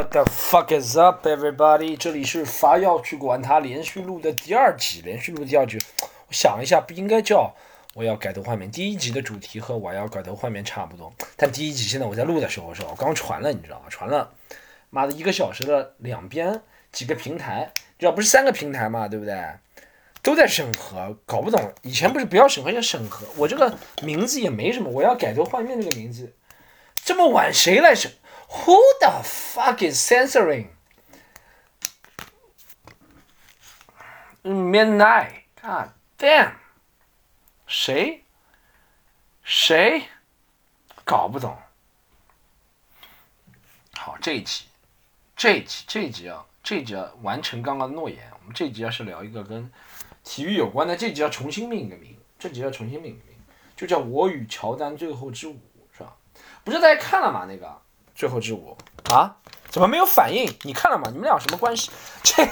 [0.00, 1.94] What the fuck is up, everybody？
[1.94, 5.78] 这里是伐要去管他连续录的第二集，连续录第二集。
[6.00, 7.54] 我想一下，不应该叫
[7.92, 8.70] 我要改头换面。
[8.70, 12.88] 第一集的主题和我要改头换面差不多，但第一集现在我在录的时候是吧？
[12.92, 13.84] 我刚传了，你知道吗？
[13.90, 14.32] 传了，
[14.88, 19.06] 妈的一个小时的两边几个平台，知道不是三个平台嘛？
[19.06, 19.38] 对不对？
[20.22, 21.74] 都在审核，搞不懂。
[21.82, 23.26] 以前不是不要审核，要审核。
[23.36, 26.32] 我这个名字也没什么，我要改头换面这个名字，
[26.94, 28.10] 这么晚谁来审
[28.50, 30.68] ？Who the fuck is censoring?
[34.42, 36.54] Midnight, God damn！
[37.66, 38.24] 谁？
[39.44, 40.08] 谁？
[41.04, 41.56] 搞不懂。
[43.96, 44.64] 好，这一集，
[45.36, 48.30] 这一集，这一集啊，这一集要完成刚刚的诺言。
[48.40, 49.70] 我们这一集要是聊一个跟
[50.24, 53.36] 体育有关的，这集要重新命一个名，这集要重新命一个名，
[53.76, 55.60] 就叫《我与乔丹最后之舞》，
[55.96, 56.16] 是吧？
[56.64, 57.44] 不是大家看了吗？
[57.46, 57.66] 那个
[58.20, 58.76] 《最后之舞》
[59.14, 59.36] 啊，
[59.70, 60.54] 怎么没有反应？
[60.64, 61.04] 你看了吗？
[61.10, 61.90] 你们俩什么关系？
[62.22, 62.50] 这个，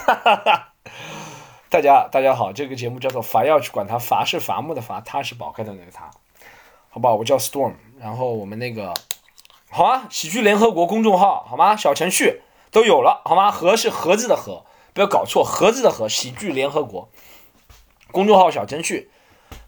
[1.69, 6.11] 大家大家好，这个节目叫做“伐要去管他”，伐是伐木的伐，他是宝盖的那个他，
[6.89, 7.17] 好不好？
[7.17, 8.95] 我叫 Storm，然后我们那个
[9.69, 11.77] 好啊，喜剧联合国公众号好吗？
[11.77, 13.51] 小程序都有了好吗？
[13.51, 17.11] 盒是盒子的盒，不要搞错，盒子的盒，喜剧联合国。
[18.11, 19.11] 公众号小程序，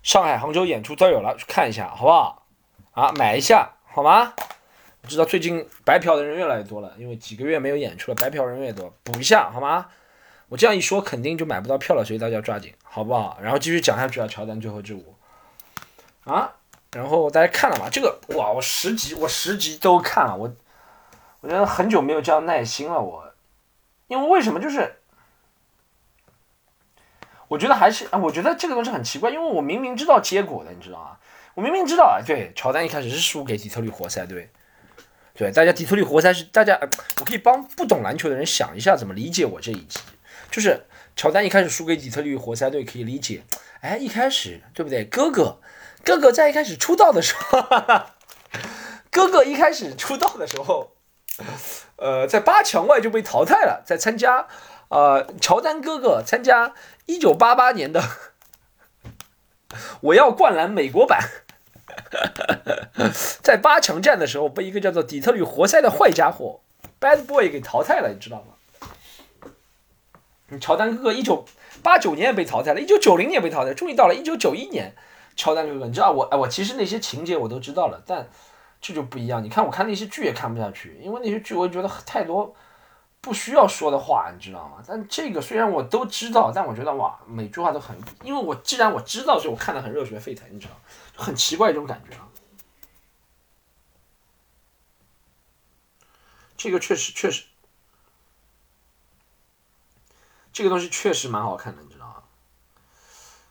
[0.02, 2.46] 上海、杭州演出都有了，去看一下，好不好？
[2.92, 4.32] 啊，买一下，好吗？
[5.02, 9.88] 我知道最近白嫖的人越来越多了，因为几个月没有演出了，白嫖人越多，补一下，好吗？
[10.48, 13.38] 我这样一说，肯定就买不到票了，所以大家抓紧，好不好？
[13.40, 15.14] 然后继续讲下去啊，乔丹最后之舞
[16.24, 16.52] 啊，
[16.92, 17.88] 然后大家看了吗？
[17.90, 20.54] 这个哇，我十集，我十集都看了，我
[21.40, 23.32] 我觉得很久没有这样耐心了，我，
[24.08, 24.96] 因为为什么就是？
[27.48, 31.16] 我觉得还是啊，我觉得这个东西很奇怪，因为我明明知道结果的，你知道吗？
[31.54, 34.50] 我明明知道啊，对，乔丹一开始是输给底特律活塞，对，
[35.40, 36.78] 对，大家底特律活塞是大家，
[37.18, 39.98] 我可以帮不懂篮球的人想一下怎么理解我这一集，
[40.50, 40.84] 就是
[41.16, 43.42] 乔丹一开始输给底特律活塞队可以理解，
[43.80, 45.02] 哎，一开始对不对？
[45.06, 45.58] 哥哥，
[46.04, 48.16] 哥哥在一开始出道的时候，哈 哈
[49.10, 50.92] 哥哥一开始出道的时候，
[51.96, 54.46] 呃，在八强外就被淘汰了，在参加。
[54.90, 56.74] 呃，乔丹哥哥参加
[57.06, 58.02] 一九八八年的
[60.02, 61.26] 我要灌篮美国版，
[63.42, 66.60] 在八强战的时候被一个叫做底特律活塞的坏家伙
[67.00, 68.54] Bad Boy 给淘汰了，你知道吗？
[70.60, 71.44] 乔丹哥哥一九
[71.82, 74.94] 八九年也被淘汰了，一九九零年被淘汰，终于到了一九九一年，
[75.36, 78.28] 乔丹哥哥，你知道我哎，我其实那些情节我都知道了，但
[78.80, 79.44] 这就不一样。
[79.44, 82.54] 你看，我看那些剧也看不下去，因为那些剧我觉得太多。
[83.22, 84.82] 不需要说的话，你知道吗？
[84.86, 90.74] 但这个虽然我都知道，但我觉得哇，每句话都很，因为我既然我知道，所以我看的很热血沸腾，你知道，
[91.14, 92.26] 就很奇怪一种感觉啊。
[96.56, 97.44] 这个确实确实，
[100.52, 102.22] 这个东西确实蛮好看的，你知道吗？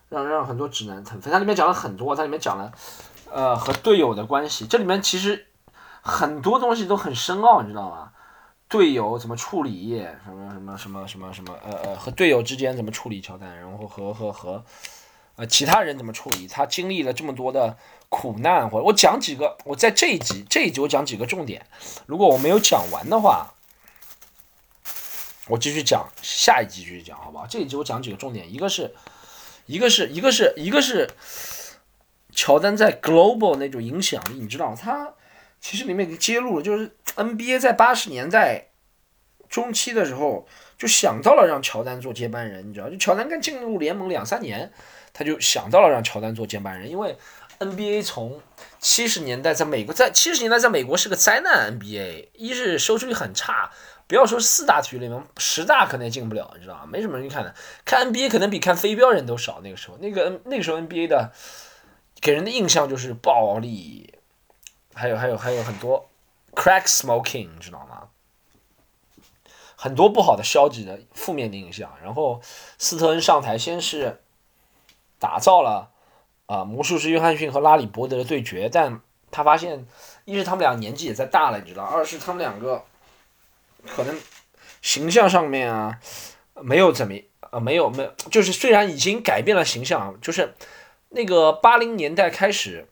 [0.10, 1.30] 让让很多直男腾飞。
[1.30, 2.72] 它里面讲了很多，它里面讲了，
[3.32, 5.48] 呃，和队友的关系，这里面其实
[6.02, 8.14] 很多东西都很深奥，你知道吗？
[8.70, 10.00] 队友怎么处理？
[10.24, 11.58] 什么什么什么什么什么？
[11.66, 13.58] 呃呃，和队友之间怎么处理乔丹？
[13.58, 14.64] 然后和和和，
[15.38, 16.48] 呃，其他人怎么处理？
[16.48, 17.76] 他经历了这么多的
[18.10, 21.66] 苦难，或者我讲几个，我在这一集这一集我讲几个重点。
[22.06, 23.56] 如果我没有讲完的话，
[25.48, 27.48] 我继续讲下一集继续讲，好不好？
[27.48, 28.94] 这一集我讲几个重点，一个是，
[29.66, 31.10] 一个是一个是一个是
[32.32, 35.16] 乔丹在 global 那种影响力，你知道他。
[35.62, 38.70] 其实里面已经揭露了，就是 NBA 在八十年代
[39.50, 40.48] 中期的时候
[40.78, 44.72] 就想到了让乔丹做接班人，你知道，就乔丹刚进入联盟两三年，
[45.12, 47.18] 他就想到了让乔丹做接班人，因为
[47.60, 48.42] NBA 从
[48.80, 53.70] 七十年代在美国，在七十年代在美国是个灾难，NBA 一是收视率很差，
[54.08, 56.86] 不要说四大体育联盟，十大可能也进不了，你知道吗？
[56.90, 57.54] 没什么人看的，
[57.84, 59.60] 看 NBA 可能比看飞镖人都少。
[59.62, 61.34] 那个时候，那个那个时候 NBA 的
[62.22, 64.14] 给人的印象就是暴力。
[65.00, 66.10] 还有还有还有很多
[66.54, 68.10] ，crack smoking，你知道吗？
[69.78, 71.90] 很多不好的、消极的、负面的影响。
[72.04, 72.42] 然后
[72.78, 74.22] 斯特恩上台，先是
[75.18, 75.92] 打造了
[76.48, 79.00] 啊魔术师约翰逊和拉里伯德的对决，但
[79.32, 79.88] 他发现，
[80.26, 82.84] 一是他们俩年纪也在大了，你知道；二是他们两个
[83.86, 84.20] 可能
[84.82, 85.98] 形象上面啊
[86.56, 87.14] 没有怎么
[87.52, 90.54] 呃没有没有，就是虽然已经改变了形象，就是
[91.08, 92.90] 那个八零年代开始。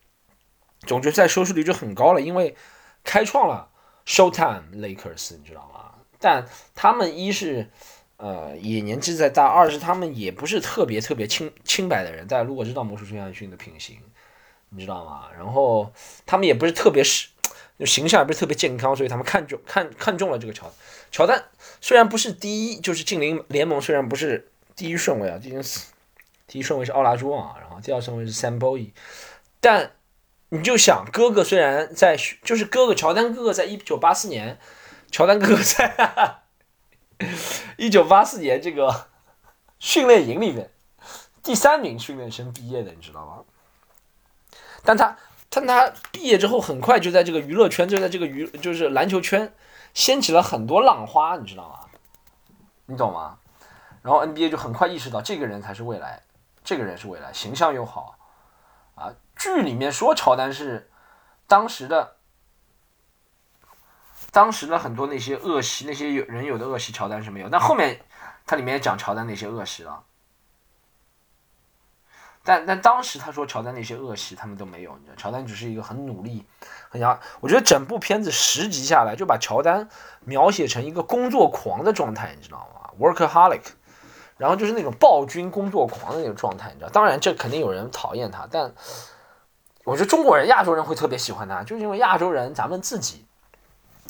[0.85, 2.56] 总决赛收视率就很高了，因为
[3.03, 3.69] 开创了
[4.06, 5.95] Showtime Lakers，你知道吗？
[6.19, 7.69] 但他们一是
[8.18, 12.27] 呃也年纪在大，二是他们也不是特别特别清清白的人。
[12.27, 13.97] 大家如果知道魔术师约翰逊的品行，
[14.69, 15.27] 你知道吗？
[15.35, 15.91] 然后
[16.25, 17.29] 他们也不是特别是
[17.85, 20.71] 形象也不是特别健康，所以他们看中看看中了这个乔
[21.12, 21.44] 乔丹。
[21.79, 25.59] 虽然不是第一，就是近邻联盟，虽然不是第一顺位啊，第一
[26.47, 28.91] 第一顺位是奥拉朱旺，然后第二顺位是 Sam Bowie，
[29.59, 29.91] 但
[30.49, 34.59] 你就想，哥哥虽然在，就是哥哥乔丹哥哥在一九八四年，
[35.11, 36.41] 乔丹哥哥在
[37.77, 39.07] 一九八四年这个
[39.79, 40.71] 训练营里面
[41.44, 43.44] 第三名训练生毕业的，你知道吗？
[44.83, 45.17] 但他。
[45.49, 49.53] 但他毕业之后，很快就在这个娱乐圈，就在这个娱就是篮球圈，
[49.93, 51.79] 掀起了很多浪花，你知道吗？
[52.85, 53.39] 你懂吗？
[54.01, 56.21] 然后 NBA 就很快意识到，这个人才是未来，
[56.65, 58.17] 这个人是未来，形象又好，
[58.95, 60.89] 啊，剧里面说乔丹是
[61.48, 62.18] 当时的，
[64.31, 67.50] 当时的很多那些恶习，那些有人有的恶习，乔丹是没有。
[67.50, 68.01] 但后面
[68.45, 70.04] 他里面讲乔丹那些恶习了。
[72.44, 76.45] 但但当时他说乔丹那些恶习他们都没有，你知道，乔丹只是一个很努力、
[76.89, 77.19] 很想。
[77.42, 79.89] 我觉得整部片子十集下来就把乔丹
[80.22, 83.63] 描写成一个工作狂的状态，你知道吗？workaholic，
[84.38, 86.89] 然后就是那种暴君、工作狂的那种状态，你知道。
[86.89, 88.74] 当然这肯定有人讨厌他，但
[89.88, 93.25] 我觉得中国人、亚洲人会特别喜欢他，就是因为亚洲人咱们自己，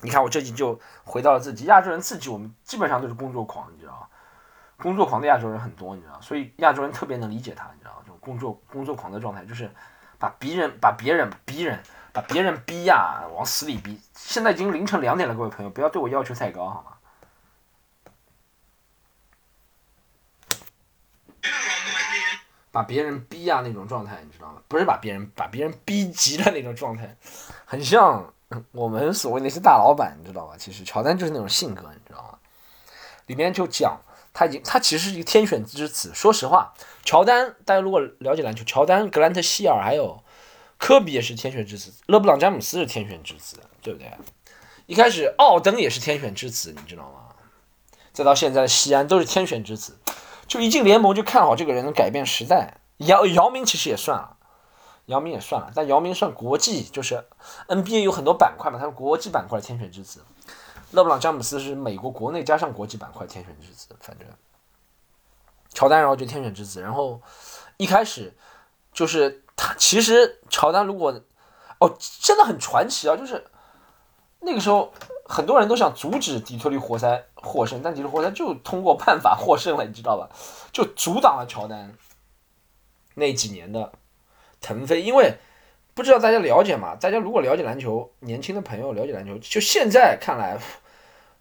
[0.02, 4.08] 你看我这集就回到了自己，亚洲人自己我们基本上都是工作狂，你知道吗？
[4.78, 7.94] 工作狂的亚洲人很多，你知道，所以亚洲人特别能理解他，你知道。
[8.20, 9.72] 工作工作狂的状态，就是
[10.18, 11.80] 把别人把别人逼人，
[12.12, 14.02] 把别人逼呀，往死里逼。
[14.16, 16.94] 现在已经凌晨两点了，各位朋友，不要对我要求太高，好吗？
[22.78, 24.62] 把别人逼呀那种状态，你知道吗？
[24.68, 27.18] 不是把别人把别人逼急的那种状态，
[27.66, 28.32] 很像
[28.72, 30.54] 我们所谓那些大老板，你知道吧？
[30.60, 32.38] 其实乔丹就是那种性格，你知道吗？
[33.26, 34.00] 里面就讲。
[34.32, 36.12] 他已经，他其实是一个天选之子。
[36.14, 36.72] 说实话，
[37.04, 40.24] 乔丹，大家如果了解篮球，乔丹、格兰特希尔还有
[40.78, 44.12] 科比也是天选之子，勒布朗詹姆斯是天选之子，对不对？
[44.86, 47.34] 一开始奥登也是天选之子，你知道吗？
[48.14, 49.98] 再到现在的西安都是天选之子。
[50.48, 52.80] 就一进联盟就看好这个人能改变时代。
[52.98, 54.38] 姚姚明其实也算了，
[55.06, 57.24] 姚明也算了，但姚明算国际，就是
[57.68, 60.24] NBA 有很多板块嘛，他是国际板块的天选之子。
[60.92, 64.28] 勒布朗詹姆斯是美国国内加上国际板块天选之子，反正
[65.74, 67.22] 乔丹然后就天选之子，然后
[67.76, 68.34] 一开始
[68.94, 71.22] 就是他其实乔丹如果
[71.80, 73.46] 哦真的很传奇啊，就是
[74.40, 74.92] 那个时候
[75.26, 80.30] 很多人都想阻止底特律活塞获胜，但底特律活塞就通过办法获胜了，你知道吧？
[80.72, 81.96] 就阻挡了乔丹
[83.16, 83.94] 那几年的
[84.62, 85.38] 腾飞，因为。
[85.98, 86.94] 不知道大家了解吗？
[86.94, 90.56] 大家如果了解篮球，年轻的朋友了解篮球，就现在看来，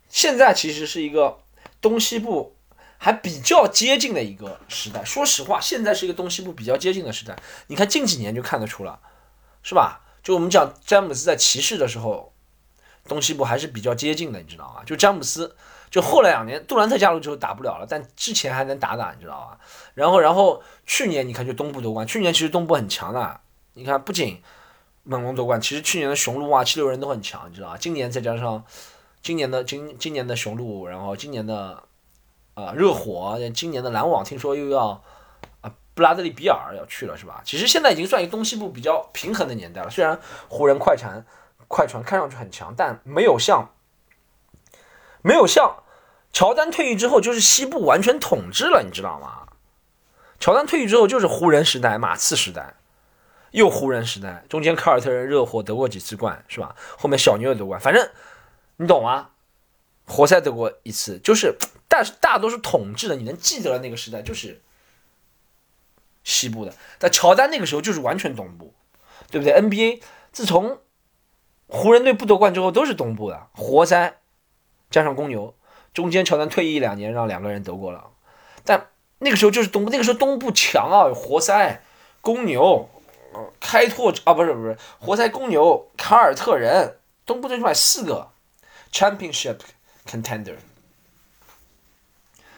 [0.08, 1.40] 现在其实是一个
[1.82, 2.56] 东西部
[2.96, 5.04] 还比较接近的一个时代。
[5.04, 7.36] 说实话，现在是一个东西部比较接近的时代。
[7.66, 8.98] 你看近几年就看得出了，
[9.62, 10.00] 是吧？
[10.22, 12.32] 就我们讲詹姆斯在骑士的时候，
[13.06, 14.82] 东西部还是比较接近的，你知道吗？
[14.86, 15.54] 就詹姆斯，
[15.90, 19.58] 就后来两年杜兰特加入之后打不了了，但之前还能打打，你知道吧？
[19.94, 23.40] 然后，然后去年你看就东部夺冠，去年其实东部很强的。
[23.74, 24.42] 你看，不仅
[25.04, 27.76] 猛龙夺冠，其实去年的雄鹿啊、七六人都很强，你知道吧？
[27.78, 28.64] 今年再加上
[29.22, 31.82] 今年的今今年的雄鹿，然后今年的
[32.54, 35.02] 啊热火，今年的篮网，听说又要
[35.60, 37.40] 啊布拉德利比尔要去了，是吧？
[37.44, 39.90] 其实现在已经算一个东西部比较平衡的年代了。
[39.90, 40.18] 虽然
[40.48, 41.24] 湖人、快船、
[41.68, 43.70] 快船看上去很强，但没有像
[45.26, 45.82] 没有像
[46.32, 49.48] 乔丹退役之后就是西部完全统治了，你知道吗？
[50.38, 52.74] 乔丹退役之后就是湖人时代、马刺时代。
[53.50, 56.76] 又湖人时代，中间凯尔特人、热火得过几次冠，是吧？
[56.98, 58.08] 后面小牛也夺冠，反正
[58.76, 59.30] 你懂吗？
[60.06, 61.56] 活塞得过一次，就是，
[61.88, 64.60] 但是大多数统治的，你能记得的那个时代就是
[66.22, 66.74] 西部的。
[66.98, 68.74] 但乔丹那个时候就是完全东部，
[69.30, 70.78] 对不对？NBA 自从
[71.66, 74.20] 湖人队不夺冠之后都是东部的，活塞
[74.90, 75.54] 加上公牛，
[75.94, 78.10] 中间乔丹退役两年，让两个人得过了。
[78.64, 78.88] 但
[79.18, 81.82] 那个时候就是东部，那个时候东部强啊，活塞、
[82.20, 82.88] 公牛。
[83.60, 88.30] 开拓啊，不是不是，活塞、公牛、凯尔特人，东部最起码四个
[88.90, 89.58] championship
[90.06, 90.54] contender，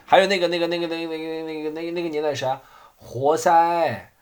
[0.05, 2.61] 还有那个那个那个那个那个那个那个那个年代啥，
[2.95, 4.13] 活塞、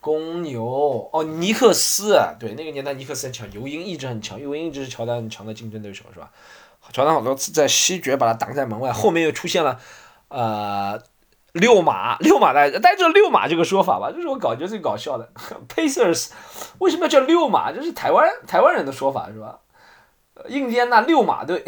[0.00, 6.30] 公牛，哦，尼克斯，对，那个年代尼克斯很强，尤因一直很强，尤因一直是乔丹很强的竞争对手，是吧？
[6.92, 9.80] 乔丹好多次在西决把他挡在门外，后面又出现了，
[10.28, 11.02] 呃。
[11.52, 14.12] 六马，六马大家大家知道六马这个说法吧？
[14.14, 15.26] 这是我感觉得最搞笑的。
[15.74, 16.28] Pacers
[16.80, 17.72] 为什么要叫六马？
[17.72, 19.60] 这是台湾台湾人的说法是吧？
[20.48, 21.64] 印第安纳六马队，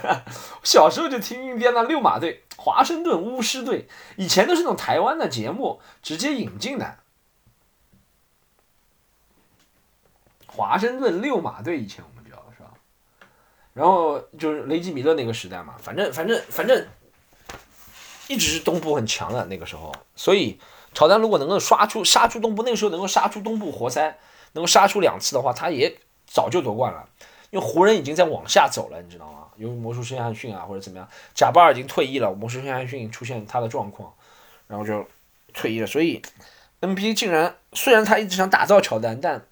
[0.64, 6.96] 小时候就听印第安纳六马队，华盛顿巫师队，以前都是那种台湾的节目直接引进的。
[10.46, 12.02] 华盛顿六马队以前？
[13.76, 16.86] 然后就是雷吉米勒那个时代嘛，反正反正反正
[18.26, 20.58] 一直是东部很强的那个时候，所以
[20.94, 24.16] 乔丹如果能够刷出杀出东部，那个时候能够杀出东部活塞，
[24.52, 25.94] 能够杀出两次的话，他也
[26.26, 27.06] 早就夺冠了。
[27.50, 29.44] 因为湖人已经在往下走了，你知道吗？
[29.56, 34.10] 由于魔术师约翰逊啊或者怎么样，贾巴尔已经退役了，魔术师约翰逊出现他的状况，
[34.66, 35.06] 然后就
[35.52, 35.86] 退役了。
[35.86, 36.22] 所以
[36.80, 39.46] NBA 竟然虽然他一直想打造乔丹，但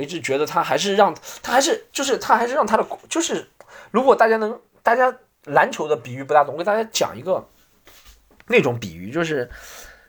[0.00, 3.46] 我一直觉得他还是让他还是就是他还是让他的就是
[3.90, 5.14] 如果大家能大家
[5.44, 7.46] 篮球的比喻不大懂，我给大家讲一个
[8.46, 9.50] 那种比喻，就是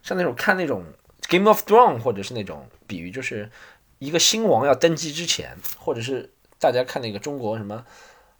[0.01, 0.85] 像那种看那种
[1.27, 3.51] Game of Thrones 或者是那种比喻，就是
[3.99, 6.31] 一个新王要登基之前，或者是。
[6.61, 7.83] 大家看那个中国什么，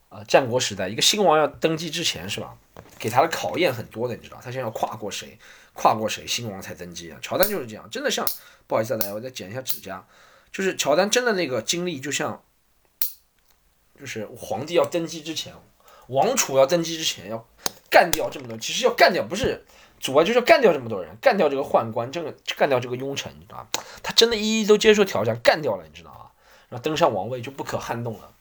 [0.09, 2.55] 呃，战国时代一个新王要登基之前是吧？
[2.99, 5.39] 给他的考验很多的，你知道，他先要跨过谁，
[5.73, 7.17] 跨过谁，新王才登基啊。
[7.19, 8.23] 乔丹就是这样，真的像，
[8.67, 10.05] 不好意思大家，我再剪一下指甲，
[10.51, 12.43] 就是乔丹真的那个经历就像，
[13.99, 15.53] 就是皇帝要登基之前，
[16.07, 17.47] 王储要登基之前要
[17.89, 19.65] 干掉这么多，其实要干掉不是
[19.99, 23.83] 主要就是要干掉这么多人，干掉这个宦官，这个干掉这个庸臣，你知道吧？
[24.03, 26.31] 他真的一一都接受挑战，干掉了，你知道吗？
[26.69, 28.31] 然后登上王位就不可撼动了，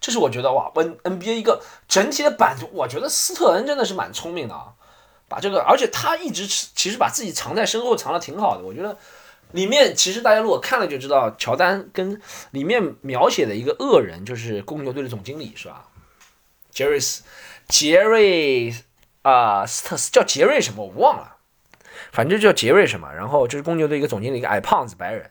[0.00, 4.74] 这是我觉得哇，N NBA 一个整体的版图，我觉得斯特恩真的是蛮聪明的啊，
[5.28, 8.62] 把这个，而且他一直其实把自己藏在身后，藏的挺好的。
[8.62, 8.96] 我觉得
[9.52, 15.86] 里面其实大家如果看了就知道，乔丹跟里面描写的一个恶人就是公牛队的总经理是吧？
[16.70, 17.22] 杰瑞斯，
[17.68, 18.74] 杰瑞
[19.22, 21.36] 啊，斯特斯叫杰瑞什么我忘了，
[22.12, 23.10] 反正叫杰瑞什么。
[23.14, 25.30] 然后就是公牛队一个总经理，一个矮胖子白人。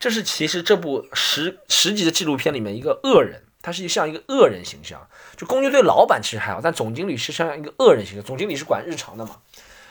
[0.00, 5.06] 这是其实这部十十集的纪录片里面一个恶人，他是像一个恶人形象。
[5.36, 8.24] 就公牛队老板其实还好，但总经理是像一个恶人形象。
[8.24, 9.36] 总经理是管日常的嘛，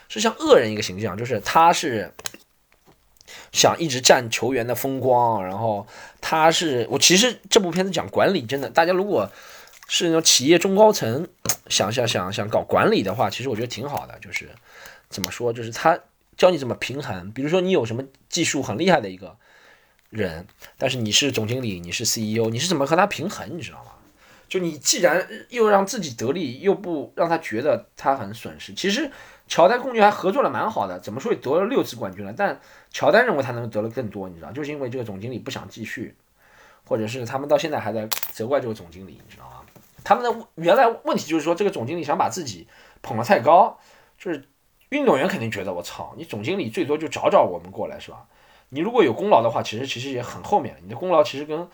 [0.08, 2.12] 是像恶人一个形象，就是他是
[3.52, 5.86] 想一直占球员的风光，然后
[6.20, 9.30] 他是我其实这部片子讲管理，真的，大家如果
[9.88, 11.28] 是那种企业中高层，
[11.68, 14.18] 想想想想搞管理的话，其实我觉得挺好的。
[14.20, 14.48] 就是
[15.08, 15.98] 怎么说，就是他
[16.36, 19.36] 教你怎么平衡，比如说你有什么技术很厉害的一个。
[20.10, 20.44] 人，
[20.76, 23.48] 但是你是总经理，你是 CEO，你是怎么和他平衡？
[23.56, 23.92] 你知道吗？
[24.48, 28.74] 就你既然又让自己得利，又不让他觉得他很损失。
[28.74, 29.08] 其实
[29.50, 32.32] 乔丹公牛还合作的蛮好的，怎么说也得了六次冠军了。
[32.32, 32.60] 但
[32.92, 36.14] 乔丹认为他能得了更多，你知道，就是因为这个总经理不想继续，
[36.86, 39.56] 或者是他们到现在还在责怪这个总经理，你知道吗？
[40.04, 42.68] 他们的原来问题就是说这个总经理想把自己
[43.02, 43.76] 捧得太高，
[44.16, 44.48] 就是
[44.90, 48.26] 运动员肯定觉得我操，你总经理最多就找找我们过来是吧？
[48.68, 50.76] 你如果有功劳的话，其实其实也很后面。
[50.80, 51.68] 你的功劳其实跟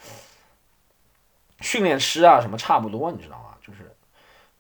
[1.60, 3.58] 训练师啊什么差不多，你知道吗？
[3.60, 3.94] 就是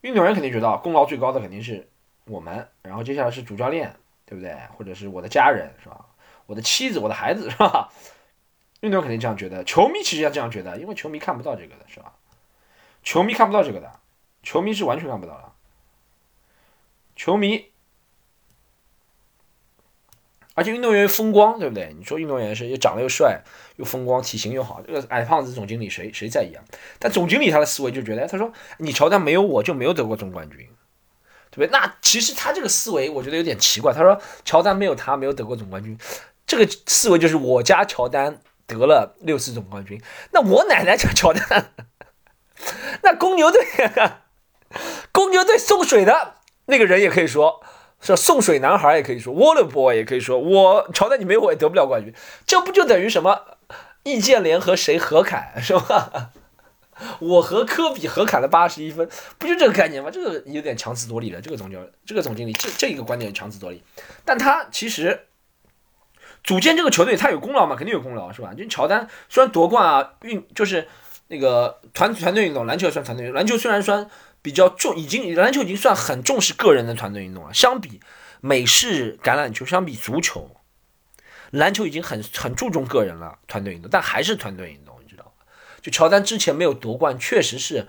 [0.02, 1.88] 运动员肯定觉得功劳最高的肯定是
[2.26, 4.54] 我们，然后接下来是主教练，对不对？
[4.76, 6.04] 或者是我的家人，是吧？
[6.46, 7.90] 我的妻子，我的孩子，是吧？
[8.80, 12.12] 运动员肯定这样觉得，球迷其实要这样觉得，因为球迷看不到这个的，是吧？
[13.02, 13.92] 球迷看不到这个的，
[14.42, 15.52] 球迷是完全看不到的，
[17.14, 17.66] 球迷。
[20.54, 21.94] 而且运动员风光，对不对？
[21.98, 23.42] 你说运动员是又长得又帅，
[23.76, 26.64] 又风光，体型又好，这个矮胖子总经理谁谁在意啊？
[26.98, 30.66] 但总经理他的思维就觉得，他说你乔丹没有我就没有得过总冠军，
[31.60, 31.68] 对？
[31.68, 33.92] 那其实他这个思维我觉得有点奇怪。
[33.92, 35.98] 他说乔丹没有他没有得过总冠军，
[36.46, 40.00] 这个思维就是我家乔丹得了六次总冠军，
[40.32, 41.72] 那我奶奶家乔丹，
[43.02, 43.62] 那公牛队，
[45.12, 46.34] 公牛队送水的
[46.66, 47.62] 那个人也可以说。
[47.98, 52.14] 是送水男孩也可以说，Water Boy 也可以说，我乔丹你没有我也得不了冠军，
[52.46, 53.56] 这不就等于什么？
[54.02, 56.30] 易建联和谁合砍是吧？
[57.20, 60.10] 我和科比合砍了八十一分，不就这个概念吗？
[60.10, 61.40] 这个有点强词夺理了。
[61.40, 63.82] 这个总教这个总经理这这一个观点强词夺理，
[64.24, 65.26] 但他其实
[66.42, 67.76] 组建这个球队他有功劳嘛？
[67.76, 68.54] 肯定有功劳是吧？
[68.54, 70.88] 就乔丹虽然夺冠啊，运就是
[71.28, 74.10] 那个团团队运动，篮球也算团队运动，篮球虽然算。
[74.42, 77.52] 比较重，已经篮球已经算很重视个人的团队运动了。
[77.52, 78.00] 相比
[78.40, 80.48] 美式橄榄球，相比足球，
[81.50, 84.85] 篮球已经很很注重个人了，团队运动，但还是团队运动，
[85.86, 87.86] 就乔丹之前没有夺冠，确实是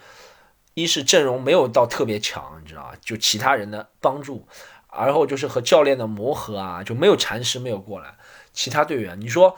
[0.76, 2.94] 一是阵容没有到特别强，你知道吧？
[3.02, 4.48] 就其他人的帮助，
[4.96, 8.14] 然后就是和教练的磨合啊，就没有禅师没有过来，
[8.54, 9.58] 其他队员，你说。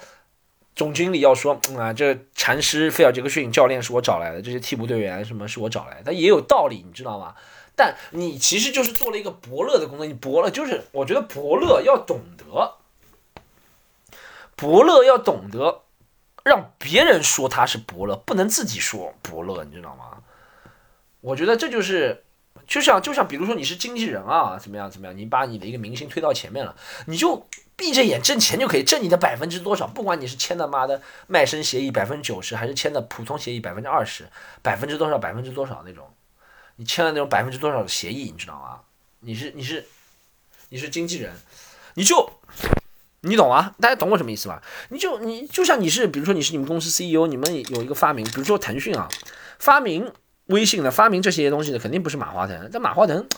[0.75, 7.36] 总经理要说啊，这禅师菲尔杰克逊教练是我找来的，这些替补队员什么是我找来的，他也有道理，你知道吗？
[7.75, 12.75] 但你其实就是做了一个伯乐的工作，你伯乐就是我觉得伯乐要懂得，
[14.55, 15.81] 伯乐要懂得
[16.50, 20.18] 让别人说他是伯乐，不能自己说伯乐，你知道吗？
[21.22, 22.24] 我觉得这就是
[22.68, 26.75] 就像就像比如说你是经纪人啊，怎么样怎么样，你把你的一个明星推到前面了，
[27.06, 34.27] 你就闭着眼挣钱就可以，挣你的百分之多少，不管你是签的妈的卖身协议百分之九十，还是签的普通协议百分之二十，
[34.62, 36.12] 百分之多少百分之多少那种，
[36.77, 38.79] 你签了那种百分之多少的协议，你知道吗？
[39.20, 39.86] 你是你是
[40.70, 41.34] 你是经纪人，
[41.94, 42.38] 你就
[43.22, 43.76] 你懂啊？
[43.80, 44.62] 大家懂我什么意思吧？
[44.90, 49.08] 你就你就像你是，比如说你是你们公司 CEO，你们有一个发明，比如说腾讯啊，
[49.60, 50.12] 发明。
[50.50, 53.30] 微信的发明这些东西的肯定不是马化腾，但马化腾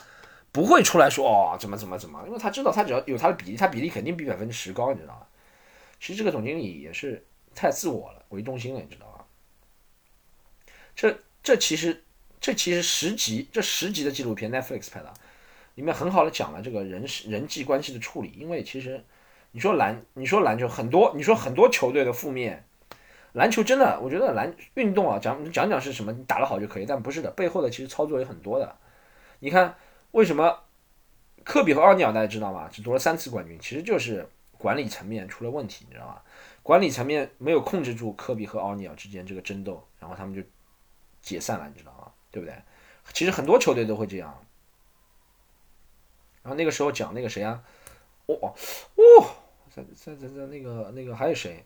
[0.54, 5.28] 不会出来说哦怎么怎么怎么，因为他知道他只要有他的比例，他比例肯定比百分之十高，你知道吧？
[6.00, 7.22] 其实这个总经理也是
[7.54, 9.26] 太自我了，为中心了，你知道吧？
[10.96, 12.02] 这这其实
[12.40, 15.14] 这其实十集这十集的纪录片 Netflix 拍的，
[15.76, 19.04] 里面很好的讲了这个人人际关系的处理，因为其实
[19.52, 22.66] 你说篮你说篮球很多你说很多球队的负面。
[23.34, 28.76] 篮球真的，我觉得篮运动啊，讲讲讲是什么，你打得好就可以，但不是的，背后的其实操作也很多的。
[29.40, 29.76] 你看，
[30.12, 30.60] 为什么
[31.46, 32.68] 科比和奥尼尔大家知道吗？
[32.70, 34.28] 只夺了三次冠军，其实就是
[34.58, 36.22] 管理层面出了问题，你知道吗？
[36.62, 40.42] 管理层面没有控制住科比和奥尼尔之间这个争斗，然后他们就
[41.22, 42.12] 解散了，你知道吗？
[42.32, 42.54] 对不对？
[43.14, 44.38] 其实很多球队都会这样。
[46.44, 47.64] 然后那个时候讲那个谁啊？
[48.26, 49.26] 哦哦，
[49.74, 51.64] 在在在在那个那个还有谁？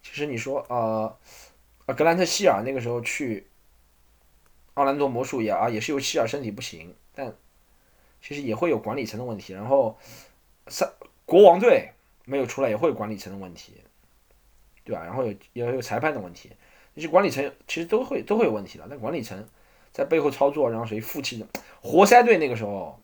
[0.00, 1.18] 其实你说，呃，
[1.86, 3.48] 呃，格兰特希尔那个时候去
[4.74, 7.34] 奥兰多魔术也啊，也是由希尔身体不行，但
[8.22, 9.52] 其实也会有管理层的问题。
[9.54, 9.98] 然后
[10.68, 10.88] 三
[11.26, 11.90] 国王队
[12.24, 13.82] 没有出来，也会有管理层的问题，
[14.84, 15.02] 对吧？
[15.04, 16.52] 然后有也有裁判的问题，
[16.94, 18.86] 那些管理层其实都会都会有问题的。
[18.88, 19.44] 但管理层
[19.92, 21.46] 在背后操作，然后谁负气的？
[21.82, 23.02] 活塞队那个时候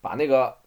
[0.00, 0.59] 把那个。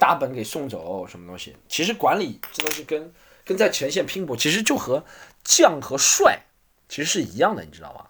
[0.00, 1.54] 大本给送走什么东西？
[1.68, 3.12] 其实管理这东西跟
[3.44, 5.04] 跟在前线拼搏，其实就和
[5.44, 6.40] 将和帅
[6.88, 8.06] 其实是一样的，你知道吗？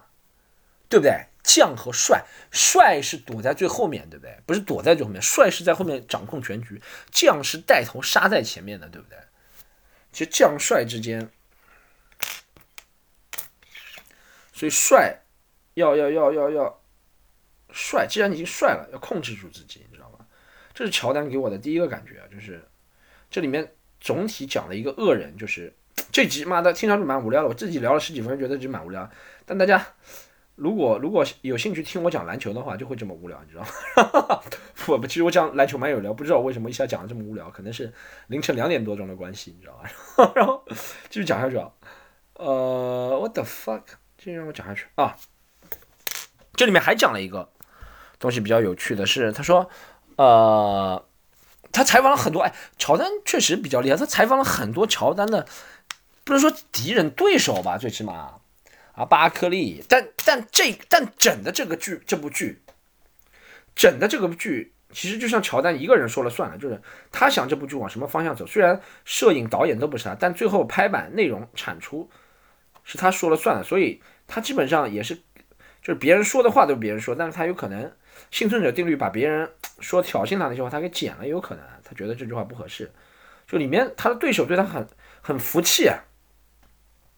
[0.89, 1.27] 对不对？
[1.43, 4.39] 将和帅，帅是躲在最后面，对不对？
[4.47, 6.81] 不是躲在最后面，帅是在后面掌控全局，
[7.11, 9.19] 将是带头杀在前面的，对不对？
[10.13, 11.29] 其实将帅之间，
[14.53, 15.23] 所以帅
[15.75, 16.81] 要要要要要
[17.73, 19.87] 帅，既然已经帅了，要控制住自己。
[20.81, 22.59] 这是乔丹给我的第一个感觉啊，就是
[23.31, 25.71] 这里面总体讲了一个恶人，就是
[26.11, 29.07] 这集妈的听上去蛮无聊的，我自己聊了十几分钟，觉得这集蛮无聊。
[29.45, 29.87] 但大家
[30.54, 34.41] 如果如果有兴趣听我讲篮球的话，就会这么无聊，你知道吗？
[34.89, 37.93] 我不，其实我讲篮球蛮有聊，不知道为什么一下讲的这么无聊，可能是
[38.28, 40.33] 凌晨两点多钟的关系，你知道吧？
[40.35, 40.65] 然后
[41.11, 41.71] 继续讲下去啊，
[42.37, 43.83] 呃，what the fuck，
[44.17, 45.15] 继续让我讲下去啊。
[46.54, 47.52] 这里面还讲了一个
[48.19, 49.69] 东西比较有趣的是，他说。
[50.21, 51.02] 呃，
[51.73, 53.97] 他采访了很多，哎，乔丹确实比较厉害。
[53.97, 55.47] 他采访了很多乔丹的，
[56.25, 58.35] 不能说敌人、对手吧，最起码
[58.93, 59.83] 啊，巴克利。
[59.89, 62.61] 但但这但整的这个剧，这部剧，
[63.75, 68.47] 整的这个剧，其实就像乔丹一个人说了算了，就是他想这部剧往什么方向走。
[68.47, 72.11] 虽然摄影导演都不是他，但最后拍板、内容产出
[72.85, 73.65] 是他说了算了。
[73.65, 75.15] 所以他基本上也是，
[75.80, 77.91] 就是别人说的话都别人说，但是他有可能。
[78.30, 82.91] 幸存者定律，把别人说挑衅他那句话，他给剪了，有可能，他觉得这句话不合适。
[83.47, 84.87] 就里面他的对手对他很
[85.21, 85.99] 很服气啊，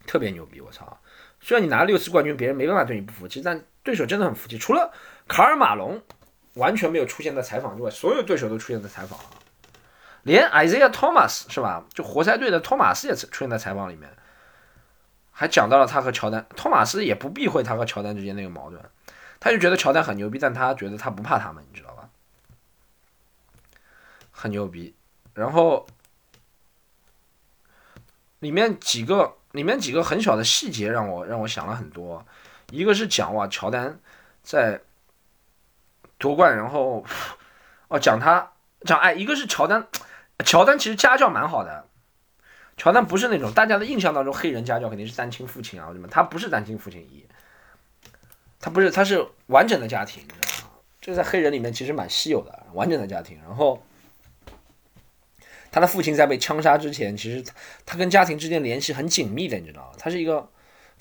[0.06, 0.98] 特别牛逼，我操！
[1.40, 4.56] 虽然你拿了六次冠军，别人没办法对你不服气，但对手真的很服气。
[4.56, 4.92] 除了
[5.28, 6.00] 卡尔马龙
[6.54, 9.18] 完全没有出现在采访之外，所有对手都出现在采访，
[10.22, 11.84] 连 Isaiah Thomas 是吧？
[11.92, 14.08] 就活塞队的托马斯也出现在采访里面，
[15.32, 18.80] 还讲到了他和乔丹，托马斯也不避讳他和乔丹之间那个矛盾。
[19.44, 22.08] 他就觉得乔丹很牛逼，但他觉得他不怕他们，你知道吧？
[24.30, 24.94] 很牛逼。
[25.34, 25.84] 然后
[28.38, 32.24] 里面几个里面几个很小的细节让我让我想了很多。
[32.70, 33.98] 一个是讲哇，乔丹
[34.44, 34.80] 在
[36.18, 37.04] 夺冠，然后
[37.88, 38.52] 哦讲他
[38.82, 39.88] 讲哎，一个是乔丹，
[40.44, 41.88] 乔丹其实家教蛮好的。
[42.76, 47.26] 乔丹不是那种大家的印象当中黑人家教肯定是单亲父亲啊什么，他不是单亲父亲一。
[48.62, 50.70] 他不是，他是完整的家庭，你知道吗？
[51.00, 53.36] 这在黑人里面其实蛮稀有的，完整的家庭。
[53.42, 53.82] 然后，
[55.72, 57.52] 他的父亲在被枪杀之前，其实他
[57.84, 59.88] 他跟家庭之间联系很紧密的，你知道吗？
[59.98, 60.48] 他是一个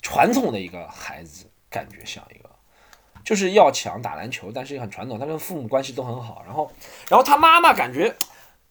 [0.02, 2.50] 传统的一个孩子，感觉像一个，
[3.24, 5.16] 就是要强打篮球，但是也很传统。
[5.16, 6.42] 他跟父母关系都很好。
[6.44, 6.68] 然后，
[7.08, 8.12] 然后他妈妈感觉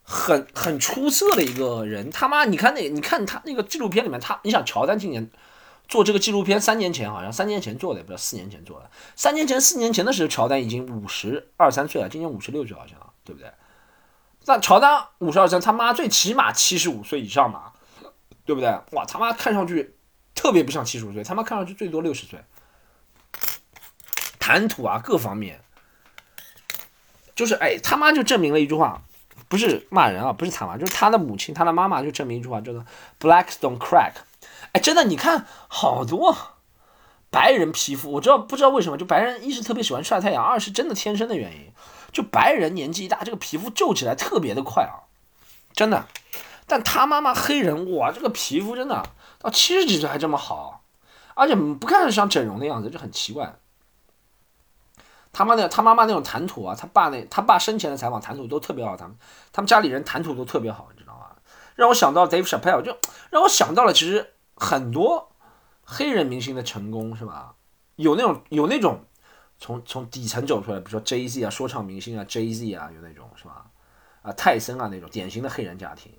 [0.03, 2.11] 很很出色的一个人。
[2.11, 5.29] 他妈，你看那，你看他那个纪录片里面，他你想乔丹今年。
[5.91, 8.89] 做这个纪录片三年前好像三年前做的，也不知道四年前做的。
[9.17, 13.51] 三年前、四年前的时候，乔丹已经五十二三岁了，今年五十六岁好像，对不对？
[14.45, 17.73] 那乔丹五十二三，他妈最起码七十五岁以上嘛，
[18.45, 18.69] 对不对？
[18.93, 19.97] 哇，他妈看上去
[20.33, 22.39] 特别不像七十五岁，他妈看上去最多六十岁。
[24.39, 25.59] 谈吐啊各方面，
[27.35, 29.01] 就是哎他妈就证明了一句话，
[29.49, 32.85] 不是骂人啊，不是他妈，就是他的母亲，他的妈妈就证明一句话，叫做
[33.19, 34.13] “blacks don't crack”。
[34.73, 36.35] 哎，真的，你看好多
[37.29, 41.71] 白人皮肤，我知道不知道为什么，就白人一是特别喜欢晒太阳，二是真的天生的原因，
[42.11, 45.07] 就白人年纪一大，这个皮肤皱起来特别的快啊，
[45.73, 46.05] 真的。
[46.67, 49.03] 但他妈妈黑人，哇，这个皮肤真的
[49.39, 50.83] 到七十几岁还这么好，
[51.35, 53.55] 而且不看像整容的样子，就很奇怪。
[55.33, 59.17] 他妈的，他妈妈那种谈吐啊，他爸那他爸生前的采访谈吐都特别好，他们
[59.53, 61.27] 他们家里人谈吐都特别好，你知道吗？
[61.75, 62.97] 让我想到 Dave Chappelle，就
[63.29, 65.31] 让我想到了其实很多
[65.83, 67.55] 黑人明星的成功，是吧？
[67.95, 69.03] 有那种有那种
[69.57, 73.65] 从从底层走出来，比如说 Jay Z 啊，说唱明星啊，Jay Z 啊，有那种是吧？
[74.21, 76.13] 啊，泰森啊，那种典型的黑人家庭。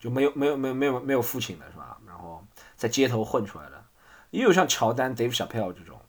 [0.00, 1.96] 就没有没有没有没有没有父亲的是吧？
[2.06, 2.44] 然后
[2.74, 3.84] 在街头混出来的，
[4.30, 6.00] 也有像乔丹、Dave Chappelle 这种，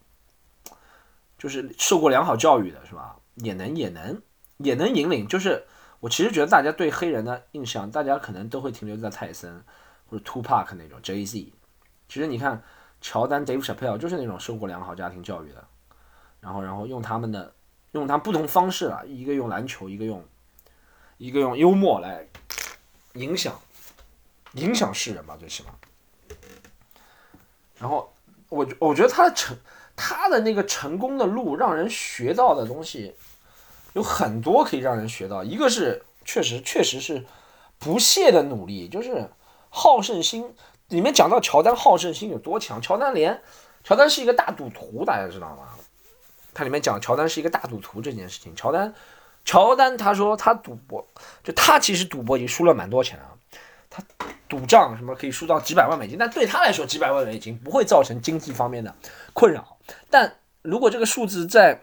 [1.38, 3.18] 就是受过良好教育的是吧？
[3.36, 4.20] 也能也能
[4.58, 5.28] 也能引领。
[5.28, 5.66] 就是
[6.00, 9.64] 我其实觉得大家对黑人的印象，大家可能都会停留在泰森
[10.08, 11.54] 或者 Two Pac 那种 Jay Z。
[12.08, 12.62] 其实你看
[13.02, 15.64] 乔丹、Dave Chappelle 就是那种受过良好家庭教育的，
[16.40, 17.54] 然后然后用他们的
[17.92, 20.24] 用他不同方式啊，一个用篮球，一个用
[21.18, 22.28] 一个用幽默来
[23.14, 23.60] 影响。
[24.54, 25.70] 影响世人吧，最起码。
[27.78, 28.12] 然后
[28.50, 29.56] 我我觉得他成
[29.96, 33.14] 他的那个成功的路，让人学到的东西
[33.94, 35.44] 有很多可以让人学到。
[35.44, 37.24] 一个是确实确实是
[37.78, 39.30] 不懈的努力，就是
[39.70, 40.56] 好胜心。
[40.90, 43.42] 里面讲到乔丹好胜心有多强，乔丹连
[43.84, 45.70] 乔丹是一个大赌徒，大家知道吗？
[46.54, 48.56] 它里面讲乔丹是一个大赌徒这件事情。
[48.56, 48.94] 乔丹
[49.46, 51.06] 乔丹他说他赌博，
[51.44, 53.34] 就他其实赌博已经输了蛮多钱了。
[53.90, 54.04] 他
[54.50, 58.94] 赌账什么可以输到几百万美金，但对他来说几百万美金不会造成经济方面的
[59.34, 59.78] 困扰。
[60.10, 61.82] 但如果这个数字在，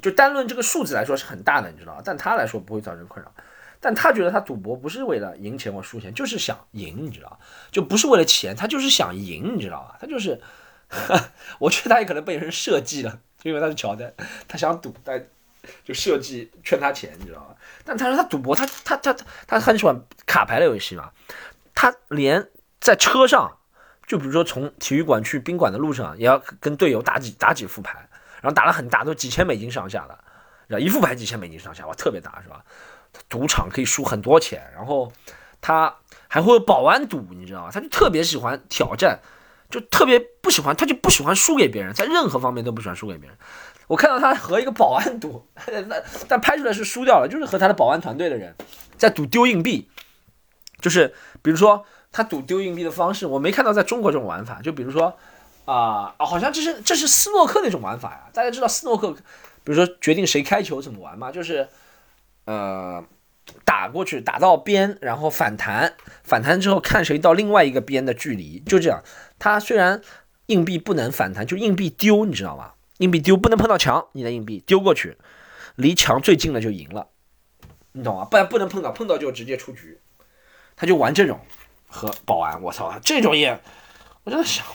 [0.00, 2.00] 就单论这个数字来说是很大的，你知道？
[2.04, 3.32] 但他来说不会造成困扰。
[3.80, 7.40] 但他觉得他赌博不是为了赢钱或输钱，就是想赢，你知道
[7.70, 9.96] 就不是为了钱，他就是想赢，你知道吧？
[10.00, 10.40] 他就是，
[11.58, 14.12] 我觉得他也可能被人设计了，因为他是乔丹，
[14.46, 15.26] 他想赌，但。
[15.84, 17.54] 就设计圈他钱，你知道吧？
[17.84, 19.14] 但他说他赌博，他他他
[19.46, 21.10] 他很喜欢卡牌的游戏嘛。
[21.74, 22.48] 他连
[22.80, 23.58] 在车上，
[24.06, 28.08] 就比如说从体育馆去宾馆的路上，也要跟队友打几打几副牌，
[28.40, 30.18] 然后打了很大，都几千美金上下的，
[30.66, 32.64] 然后一副牌几千美金上下，哇，特别大，是吧？
[33.28, 35.12] 赌场可以输很多钱，然后
[35.60, 35.96] 他
[36.28, 37.70] 还会有保安赌，你知道吗？
[37.72, 39.20] 他就特别喜欢挑战，
[39.70, 43.36] 就特别不喜欢，他就不喜欢输给别人，在任何方面都不喜欢输给别人。
[43.86, 45.96] 我看到他和一个保安赌，那
[46.28, 48.54] 但拍出来是输掉了，就是和他的保安团队的人
[48.96, 49.90] 在赌丢硬币，
[50.80, 54.62] 就是比如说他赌丢硬币的方式，我没看到在中国这种玩法。
[54.62, 55.16] 就比如说
[55.64, 58.30] 啊，好像这是这是斯诺克那种玩法呀。
[58.32, 61.32] 大家知道斯诺克，比如说决定谁开球怎么玩吗？
[61.32, 61.68] 就是
[62.50, 63.04] 呃
[63.64, 69.02] 打过去打到边，然后反弹，反弹之后看谁到另外一个边的距离，就这样。
[69.38, 70.02] 他虽然
[70.46, 72.72] 硬币不能反弹，就硬币丢，你知道吗？
[72.98, 75.16] 硬币丢不能碰到墙，你的硬币丢过去，
[75.76, 77.06] 离墙最近的就赢了，
[77.92, 78.24] 你懂吗？
[78.24, 80.00] 不然不能碰到，碰到就直接出局。
[80.76, 81.40] 他就玩这种
[81.88, 83.60] 和保安，我操，这种也，
[84.24, 84.66] 我真的想，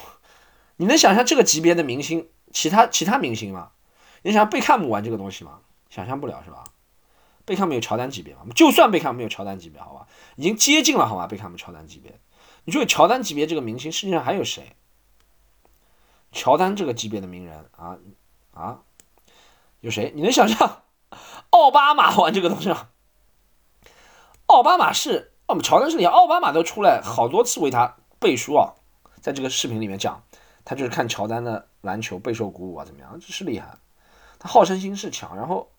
[0.78, 3.72] 你能想象这个级别的明星，其他其他明星吗？
[4.24, 5.60] 你想贝克汉姆玩这个东西吗？
[5.90, 6.64] 想象不了是吧？
[7.46, 8.42] 贝克汉姆有乔丹级别吗？
[8.56, 11.28] 就算贝克汉姆有乔丹级别，好吧，已经接近了，好吧？
[11.28, 12.20] 贝克汉姆乔丹级别，
[12.64, 14.76] 你说乔丹级别这个明星，世界上还有谁？
[16.32, 17.98] 乔丹这个级别的名人啊
[18.54, 18.80] 啊，
[19.80, 20.12] 有谁？
[20.16, 20.84] 你能想象
[21.52, 22.90] 奥巴马玩这个东西吗？
[24.48, 28.74] 奥巴马是我们乔丹是连奥巴马都出来好多次为他背书啊，
[29.22, 30.24] 在这个视频里面讲，
[30.66, 33.20] 他就是看乔丹的篮球备受鼓舞啊，怎么样？
[33.20, 33.78] 这是厉害，
[34.40, 35.38] 他好胜心是强。
[35.38, 35.72] 然后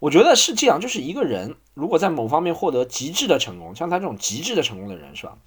[0.00, 5.38] 我觉得是这样，就是一个人如果在某方面获得极致的成功，像他这种极致的成功的人，是吧？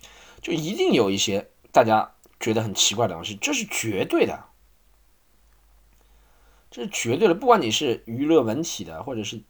[0.41, 2.13] 就一定有一些大家。
[2.41, 4.45] 觉得很奇怪的东西，这是绝对的，
[6.71, 7.35] 这是绝对的。
[7.35, 9.43] 不管你是娱乐文体的，或者是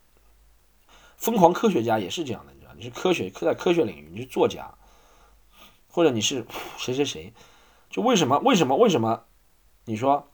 [1.15, 2.53] 疯狂科学家，也是这样的。
[2.55, 4.73] 你知道，你是科学科在科学领域，你是作家，
[5.87, 6.47] 或者你是
[6.79, 7.31] 谁谁谁，
[7.91, 9.23] 就为什么为什么为什么？
[9.85, 10.28] 你说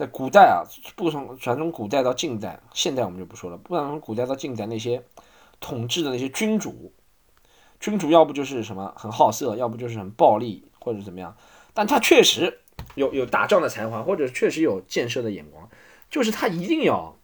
[0.00, 0.64] 在古代啊，
[0.96, 3.58] 不从传从古代到近代，现代我们就不说了。
[3.58, 5.04] 不管从古代到近代，那些
[5.60, 6.94] 统治的那些君主，
[7.78, 11.36] 君主要不就是什么很好色，要不就是很暴力，或者怎么样。
[11.74, 12.60] 但他确实
[12.94, 15.68] 有有打仗的才华，或者确实有建设的眼光，
[16.08, 17.18] 就是他一定要，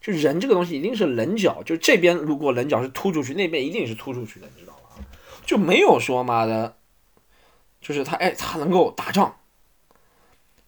[0.00, 5.06] 就人这个东西一定是棱角，就这边如果棱角是突出去，那边一定是突出去的，你知道吗？
[5.46, 6.76] 就没有说妈的，
[7.80, 9.36] 就是他哎，他能够打仗，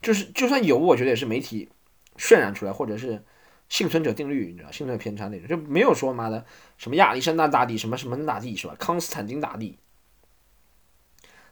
[0.01, 1.69] 就是就算有，我觉得也是媒体
[2.17, 3.23] 渲染出来，或者是
[3.69, 6.45] 幸存者定律，你知道，幸存者偏差那种，就没有说妈的
[6.77, 8.77] 什么亚历山大大帝，什么什么大帝是吧？
[8.79, 9.79] 康斯坦丁大帝。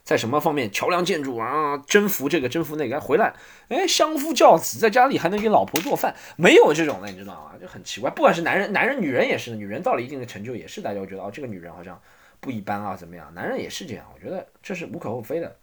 [0.04, 3.34] 在什么方面桥梁建筑啊，征服这个征服那个，回来
[3.66, 7.58] 哎相夫教子，在家里还能给老婆做饭，没有这种的，你知道吗？
[7.60, 8.08] 就很奇怪。
[8.10, 12.00] 不管是男人，男人女人也是，女人到了一定的成就也是，大家会觉得哦，这个女人好像
[12.38, 13.34] 不一般啊，怎么样？
[13.34, 15.56] 男人也是这样，我觉得这是无可厚非的。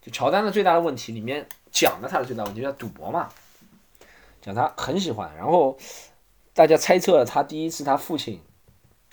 [0.00, 3.28] 就乔丹的最大的问题里面讲的他的最大问题叫赌博嘛，
[4.40, 5.76] 讲他很喜欢，然后
[6.54, 8.40] 大家猜测他第一次他父亲，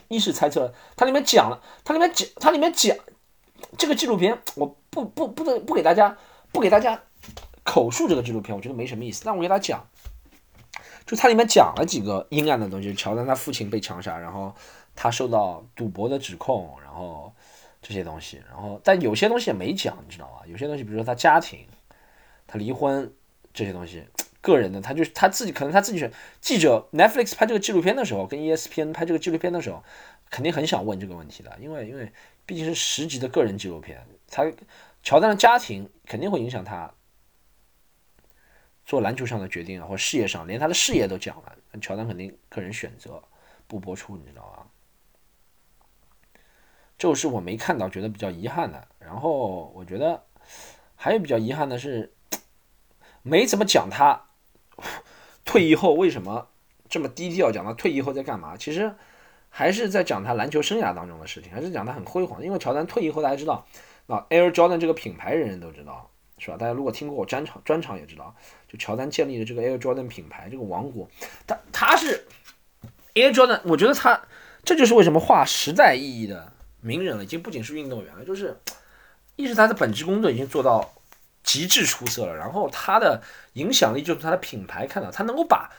[0.07, 2.95] 一是猜测他里面讲了，他里面讲他里面讲。
[3.75, 6.15] 这个纪录片我不不不能不给大家
[6.51, 7.01] 不给大家
[7.63, 9.23] 口述这个纪录片，我觉得没什么意思。
[9.25, 9.87] 但我给大家讲，
[11.07, 14.53] 就他里面讲了几个阴暗的东西，乔丹他父亲被枪杀，然后
[14.95, 17.33] 他受到赌博的指控，然后
[17.81, 20.41] 这些东西，然后但有些东西也没讲，你知道吗？
[20.45, 21.67] 有些东西，比如说他家庭，
[22.45, 23.13] 他离婚
[23.53, 24.03] 这些东西，
[24.41, 26.11] 个人的，他就他自己可能他自己选
[26.41, 29.83] 记者 Netflix 拍这个纪录片的时候，跟 ESPN 拍这个纪录片的时候，
[30.29, 32.11] 肯定很想问这个问题的，因为因为。
[32.47, 34.49] 毕竟是十集的个人纪录片，他
[35.03, 36.89] 乔丹的家庭肯定会影响他
[38.85, 43.21] 做篮球上的决定啊，或事业上，连他的事业都讲了，乔丹肯定个人选择
[43.67, 44.65] 不播出，你知道吧？
[46.97, 48.87] 这是我没看到，觉得比较遗憾的。
[48.99, 50.23] 然后我觉得
[50.95, 52.13] 还有比较遗憾的是，
[53.21, 54.21] 没怎么讲他
[55.45, 56.47] 退役后为什么
[56.89, 58.57] 这么低调，讲他退役后在干嘛？
[58.57, 58.95] 其实。
[59.49, 62.43] 还是在讲他篮球生涯当中的事情，还是讲他很辉煌。
[62.43, 63.65] 因为乔丹退役后，大家知道，
[64.05, 66.57] 那 Air Jordan 这个品牌人人都知道，是吧？
[66.57, 68.35] 大家如果听过我专场，专场也知道，
[68.67, 71.09] 就乔丹建立的这个 Air Jordan 品牌这个王国，
[71.47, 72.27] 他他是
[73.15, 74.21] Air Jordan，我觉得他
[74.63, 76.51] 这就是为什么划时代意义的
[76.87, 78.57] 名人了，已经不仅是运动员了，就是
[79.35, 80.93] 一是他的本职工作已经做到
[81.43, 83.21] 极致出色了，然后他的
[83.53, 85.69] 影响力就是他的品牌看到他能够把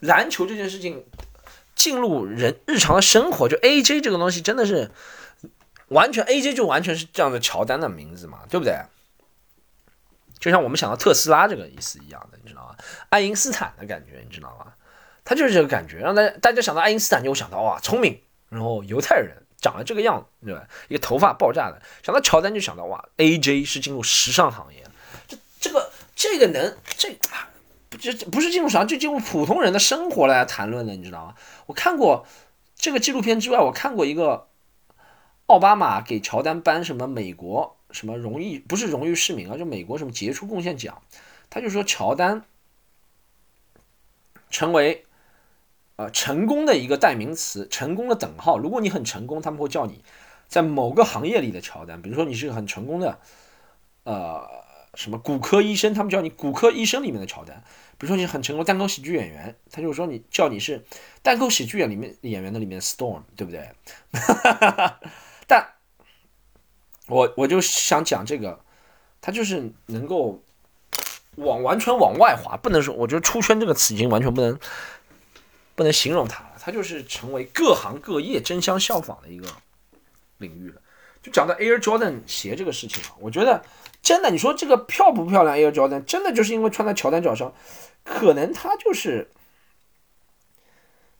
[0.00, 1.04] 篮球这件事情。
[1.74, 4.90] 进入人日常的生活，就 A J 这个东西真的是
[5.88, 8.76] 完全 A J 就完全是这样的乔丹的名字嘛，对不对？
[10.38, 12.76] 就像我们想到特斯拉这个意思一样的，你知道吗？
[13.08, 14.74] 爱因斯坦的感觉，你知道吗？
[15.24, 20.68] 他就是这个感觉，让大家大家想到爱因斯坦就会想到哇聪明，然后犹太人长了这个样子，对吧？
[20.88, 24.84] 一个头发爆炸的，想到乔丹就想到哇 A J 是进入时尚行业，
[25.26, 27.16] 这这个这个能这
[27.88, 27.98] 不。
[27.98, 31.34] 这不是进入啥，就进入普通人的生活来谈论的，你知道吗？
[31.66, 32.26] 我看过
[32.74, 34.48] 这个纪录片之外，我看过一个
[35.44, 41.02] 奥巴马给乔丹颁什么美国什么荣誉，不是荣誉市民啊，就美国什么杰出贡献奖。
[41.50, 42.42] 他就说乔丹
[44.48, 45.04] 成为
[45.96, 48.58] 呃成功的一个代名词，成功的等号。
[48.58, 50.04] 如果你很成功，他们会叫你
[50.48, 52.00] 在某个行业里的乔丹。
[52.02, 53.18] 比如说你是个很成功的
[54.04, 54.62] 呃。
[54.94, 57.64] 什么骨科医生，他们叫你骨科医生里面的乔丹。
[57.96, 60.84] 比如说你很成功单口喜剧演员，他就说你叫你是
[61.22, 63.70] 单口喜剧演里面演员的里面 Storm，对不对？
[65.48, 65.66] 但
[67.08, 68.60] 我我就想讲这个，
[69.22, 70.42] 他就是能够
[71.36, 74.58] 往完全往外滑，不能说，我觉得出圈这个词已经完全不能
[75.74, 79.48] 不能形容他了，他就是成为各行各业争相效仿的一个
[80.38, 80.80] 领域了。
[81.22, 83.64] 就讲到 Air Jordan 鞋这个事情啊，我觉得。
[84.02, 87.54] 真的，你说这个漂不漂亮？Air Jordan 真的就是因为穿在乔丹脚上，
[88.02, 89.30] 可能他就是，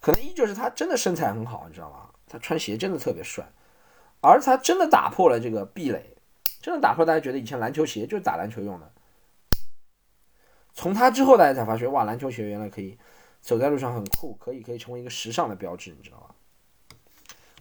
[0.01, 2.11] 可能一就是他真的身材很好，你知道吗？
[2.27, 3.49] 他穿鞋真的特别帅，
[4.21, 6.17] 而他真的打破了这个壁垒，
[6.61, 8.91] 真的打破大家觉得以前篮球鞋就是打篮球用的。
[10.73, 12.99] 从他之后，大家才发觉哇，篮球鞋原来可以
[13.43, 16.35] 走在路上很酷，可以可以成为一个时尚的标志，你知道吗？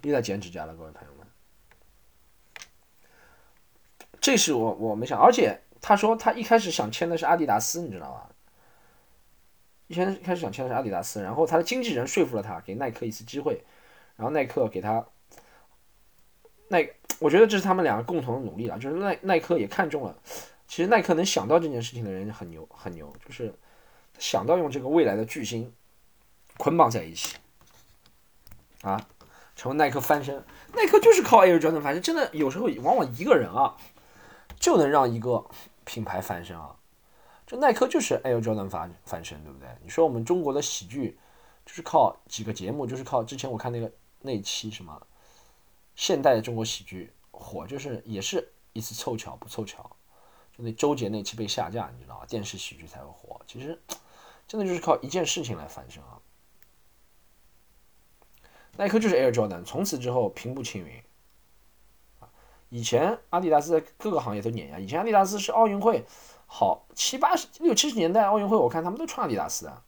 [0.04, 1.28] 又在剪指甲了，各位朋友们。
[4.22, 8.30] 这是我我没想，而且他说他一开始想签的是阿迪达斯，你知道吧？
[9.88, 13.63] 一开始开始想签的是阿迪达斯，然后他的经纪人说服了他，给耐克一次机会，
[14.15, 15.06] 然后耐克给他
[16.70, 16.88] 耐，
[17.20, 20.15] 我觉得这是他们两个共同的努力了，就是耐耐克也看中了，
[20.67, 23.54] 其实耐克能想到这件事情的人很牛很牛，就是
[24.21, 25.73] 想到用这个未来的巨星
[26.57, 27.36] 捆绑在一起，
[28.84, 29.05] 啊，
[29.55, 30.41] 成为耐克翻身，
[30.73, 33.75] 耐克就是靠 Air Jordan 翻身，真的有时候往往一个人啊。
[34.60, 35.43] 就能让一个
[35.86, 36.75] 品牌翻身啊！
[37.47, 39.67] 这耐克就是 Air Jordan 翻翻身，对不对？
[39.81, 41.17] 你说我们中国的喜剧
[41.65, 45.01] 就是靠几个节目，就是靠之前我看那个那期什么
[45.95, 49.81] 现代的中国喜剧火，就是也是一次凑巧不凑巧，
[50.55, 52.25] 就那周杰那期被下架，你知道吗？
[52.27, 53.41] 电视喜剧才会火。
[53.47, 53.81] 其实
[54.51, 56.19] 真的就是靠一件事情来翻身啊！
[58.75, 61.01] 耐克就是 Air Jordan，从此之后平步青云。
[62.67, 66.05] 以前阿迪达斯在各个行业都碾压，以前阿迪达斯是奥运会
[66.47, 69.83] 好七八十六七十年代奥运会，我看他们都穿阿迪达斯的。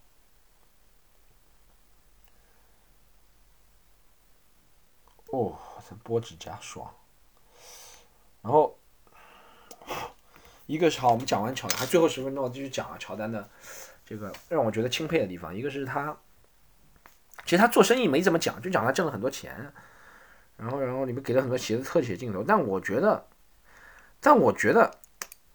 [5.32, 5.58] 哦，
[5.89, 6.89] 这波指甲爽。
[8.41, 8.78] 然后
[10.67, 13.49] 一个是好，我们讲完乔丹，还最后十分钟我继续讲啊乔丹的
[14.06, 16.18] 这个让我觉得钦佩的地方，一个是他，
[17.46, 19.74] 其实他做生意没怎么讲，就讲他挣了很多钱。
[20.56, 23.28] 然后，然后里面给了很多鞋子特写镜头，但我觉得，
[24.20, 25.00] 但我觉得，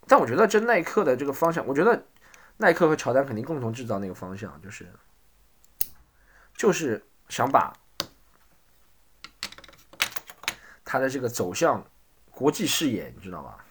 [0.07, 2.05] 但我觉得这耐克的这个方向，我觉得
[2.57, 4.91] 耐克和乔丹肯定共同制造那个方向，就是，
[6.53, 7.71] 就是想把
[10.83, 11.81] 他的这个走向
[12.29, 13.65] 国际视野，你知道吧？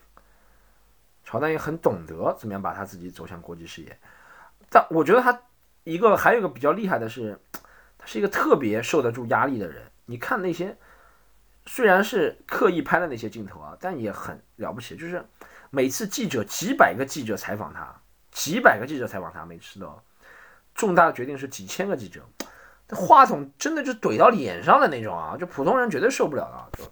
[1.25, 3.99] 乔丹也很懂得怎么样把他自己走向国际视野，
[4.71, 5.43] 但我觉得他
[5.85, 7.39] 一个还有一个比较厉害的是，
[7.97, 9.83] 他是一个特别受得住压力的人。
[10.07, 10.77] 你看那些。
[11.71, 14.97] 虽然是刻意拍的那些镜头啊，但也很了不起。
[14.97, 15.23] 就是
[15.69, 17.95] 每次记者几百个记者采访他，
[18.31, 20.01] 几百个记者采访他，每次都
[20.75, 22.27] 重大的决定是几千个记者，
[22.89, 26.79] 话筒真的就怼到脸上的那种啊，就普通人绝对受不了的。
[26.79, 26.91] 就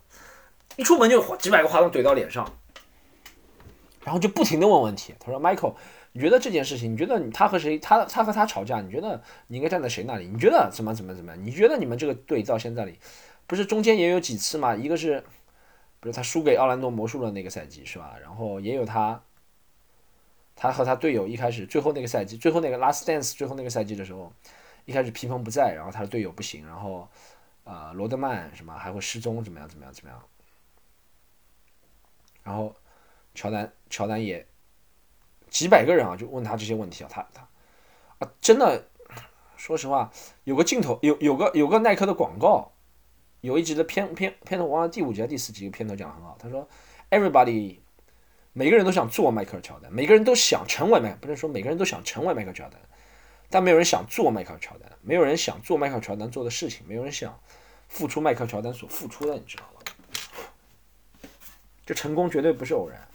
[0.76, 2.46] 一出门就几百个话筒怼到脸上，
[4.04, 5.14] 然后就不停的问问题。
[5.18, 5.74] 他说：“Michael，
[6.16, 6.90] 你觉得这件事情？
[6.90, 7.78] 你觉得他和谁？
[7.78, 8.80] 他他和他吵架？
[8.80, 10.26] 你觉得你应该站在谁那里？
[10.26, 11.44] 你觉得怎么怎么怎么样？
[11.44, 12.98] 你觉得你们这个队到现在里？”
[13.46, 14.74] 不是中间也有几次嘛？
[14.74, 15.20] 一个是，
[16.00, 18.16] 比如他输给奥兰多魔术的那个赛季是吧？
[18.18, 19.22] 然后也有他，
[20.56, 24.32] 他和他队友一开始最后那个赛季，最后那个 Last Dance 最后那个赛季的时候，
[24.86, 27.06] 一开始皮蓬不在，然后他的队友不行，然后
[27.64, 30.22] 呃罗德曼什么还会失踪，怎么样怎么样怎么样？
[32.42, 32.74] 然后
[33.34, 34.46] 乔丹乔丹也
[35.50, 37.48] 几百个人啊就问他这些问题啊，他他
[38.18, 38.88] 啊真的
[39.56, 40.12] 说实话，
[40.44, 42.72] 有个镜头有有个有个耐克的广告。
[43.42, 46.36] 有一集的片片片头，忘了第五集还是第四集，片头讲的很好。
[46.40, 46.66] 他说
[47.10, 47.78] ：“Everybody，
[48.54, 52.80] 每个人都想做迈克尔乔丹，每个人都想成为迈，不是说每个人都想成为迈克尔乔丹，
[53.48, 57.38] 但没有人想做迈克尔乔丹，没有人想做迈克尔乔丹做的事情，没有人想
[57.86, 61.30] 付出迈克尔乔丹所付出的，你知道吗？
[61.84, 63.06] 这成功绝对不是偶然。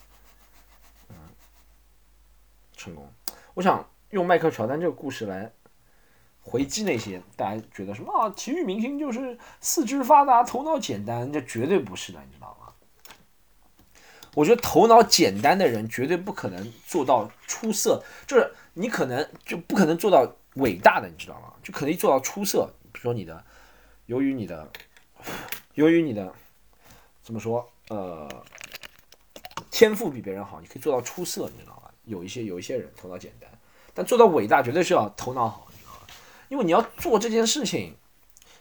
[2.83, 3.07] 成功，
[3.53, 5.51] 我想用迈克乔丹这个故事来。”
[6.43, 8.27] 回击那些大家觉得什么啊？
[8.35, 12.73] 体育明星就是四肢发达、头脑简单，这绝对不是的，你知道吗？
[14.33, 21.53] 我觉得头脑简单的人绝对不可能做到出色，就是你可能就不可能做到伟大的，你知道吗？
[21.61, 22.73] 就可能做到出色。
[22.91, 23.45] 比如说你的，
[24.07, 24.67] 由于你的，
[25.75, 26.33] 由于你的
[27.21, 27.71] 怎么说？
[27.89, 28.27] 呃，
[29.69, 31.80] 天赋比别人好，你可以做到出色，你知道吗？
[32.12, 33.50] 有一些有一些人头脑简单，
[33.93, 35.67] 但做到伟大绝对是要头脑好。
[35.71, 36.00] 你知道吗
[36.50, 37.95] 因为你要做这件事情，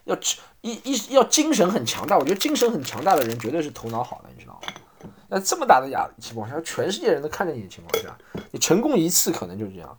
[0.05, 0.17] 要
[0.61, 2.17] 一一要精神很强大。
[2.17, 5.11] 我觉得精神很强大的人绝对是头脑好的，你知道吗？
[5.29, 8.17] 那这么大的压力情况下，全世界人都看着你的情况下，
[8.53, 9.99] 你成功一次可能就是这样。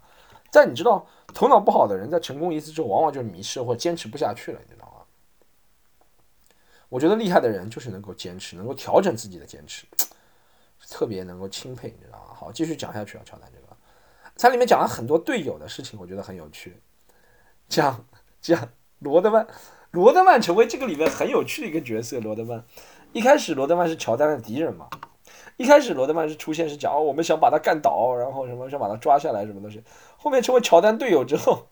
[0.51, 5.03] 但你知道，头脑不好的人在成功一次之后，往往就迷失或坚持不下去了，你知道吗？
[6.89, 9.85] 我觉得厉害的人就是能够坚持，能够调整自己的坚持，
[10.89, 12.30] 特别能够钦佩，你知道吗？
[12.41, 13.67] 好，继续讲下去啊，乔丹这个，
[14.35, 16.81] 它里面讲了很多队友的事情，我觉得很有趣。
[17.69, 18.03] 讲
[18.41, 19.45] 讲罗德曼，
[19.91, 22.19] 罗德曼成为这个里面很有趣的一个角色。
[22.19, 22.65] 罗德曼
[23.13, 24.89] 一开始，罗德曼是乔丹的敌人嘛？
[25.57, 29.83] 一开始，罗德曼是出现是讲哦，我们想把他干倒，然后什么想把他抓下来，什么东西。
[30.17, 31.67] 后面成为乔丹队友之后，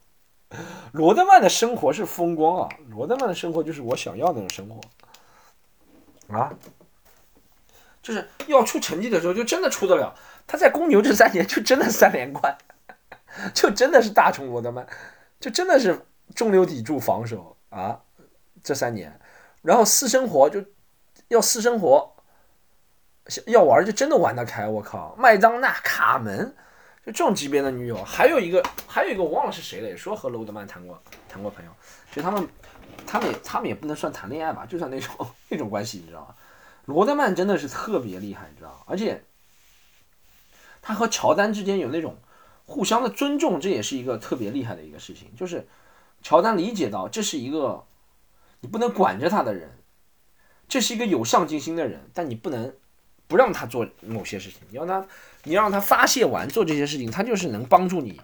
[0.92, 2.70] 罗德曼的生活是风光啊！
[2.90, 4.80] 罗德曼的生活就是我想要那种生活
[6.38, 6.54] 啊，
[8.02, 10.16] 就是要出成绩的时候就真的出得了。
[10.48, 12.58] 他在公牛这三年就真的三连冠，
[13.54, 14.88] 就真的是大虫罗德曼。
[15.40, 18.02] 就真的是中流砥柱防守啊，
[18.62, 19.18] 这三年，
[19.62, 20.62] 然后私生活就
[21.30, 22.14] 要私生活，
[23.46, 24.68] 要玩就真的玩得开。
[24.68, 26.54] 我靠，麦当娜、卡门，
[27.06, 31.72] 就这种级别的女友，还有一个，还有一个我忘了是谁了，也说和罗德曼谈过谈过朋友。
[32.10, 32.46] 其实他们，
[33.08, 35.16] 他们也他们也不能算谈恋爱吧，就算那种
[35.48, 36.36] 那种关系，你知道吗？
[36.90, 38.84] 罗德曼真的是特别厉害，你知道？
[38.88, 39.24] 而且
[40.82, 42.18] 他和乔丹之间有那种。
[42.72, 45.36] 互相的尊重，这也是一个特别厉害的一个事情。
[45.36, 45.68] 就是
[46.22, 47.84] 乔丹理解到，这是一个
[48.60, 49.72] 你不能管着他的人，
[50.68, 52.72] 这是一个有上进心的人，但你不能
[53.26, 54.60] 不让他做某些事情。
[54.70, 55.04] 你要他，
[55.46, 58.22] 你让他发泄完做这些事情，他就是能帮助你，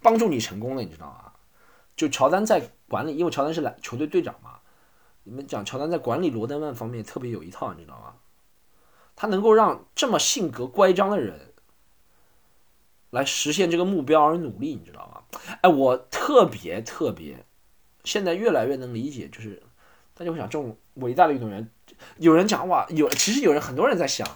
[0.00, 1.32] 帮助你成功的，你知道吗？
[1.96, 4.60] 就乔丹在管理，因为乔丹是篮球队队长嘛，
[5.26, 8.14] 你们讲乔丹在管理罗德曼方面特别有一套，你知道吗？
[9.16, 11.52] 他能够让这么性格乖张的人。
[13.10, 15.40] 来实现这个目标而努力，你知道吗？
[15.62, 17.44] 哎，我特别特别，
[18.04, 19.62] 现在越来越能理解，就是
[20.12, 21.66] 大家会想这种伟大的运动员，
[22.18, 24.26] 有人讲哇，有其实有人很多人在想，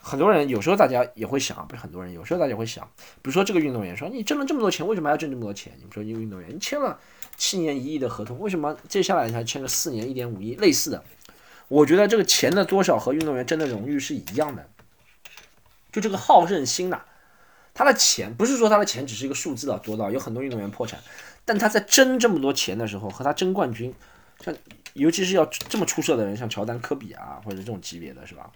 [0.00, 5.72] 很多人有时候大家也会想，不是很多人，有时候大家会想，比如说这个运动员说你挣了这么多钱，为什么还要挣这么多钱？
[5.76, 6.98] 你们说一个运动员你签了
[7.42, 10.54] 七年一亿的合同，为什么接下来才签个四年一点五亿？
[10.54, 11.02] 类似的，
[11.66, 14.68] 我觉得这个钱的多少和运动员争的荣誉是一样的，
[15.90, 17.02] 就这个好胜心呐。
[17.74, 21.00] 他的钱不是说他的钱只是一个数字啊，多到有很多运动员破产，
[21.44, 23.92] 但他在争这么多钱的时候，和他争冠军，
[24.38, 24.54] 像
[24.92, 28.48] 尤其是要这么出色的人，像乔丹、科比啊，或者这种级别的是吧？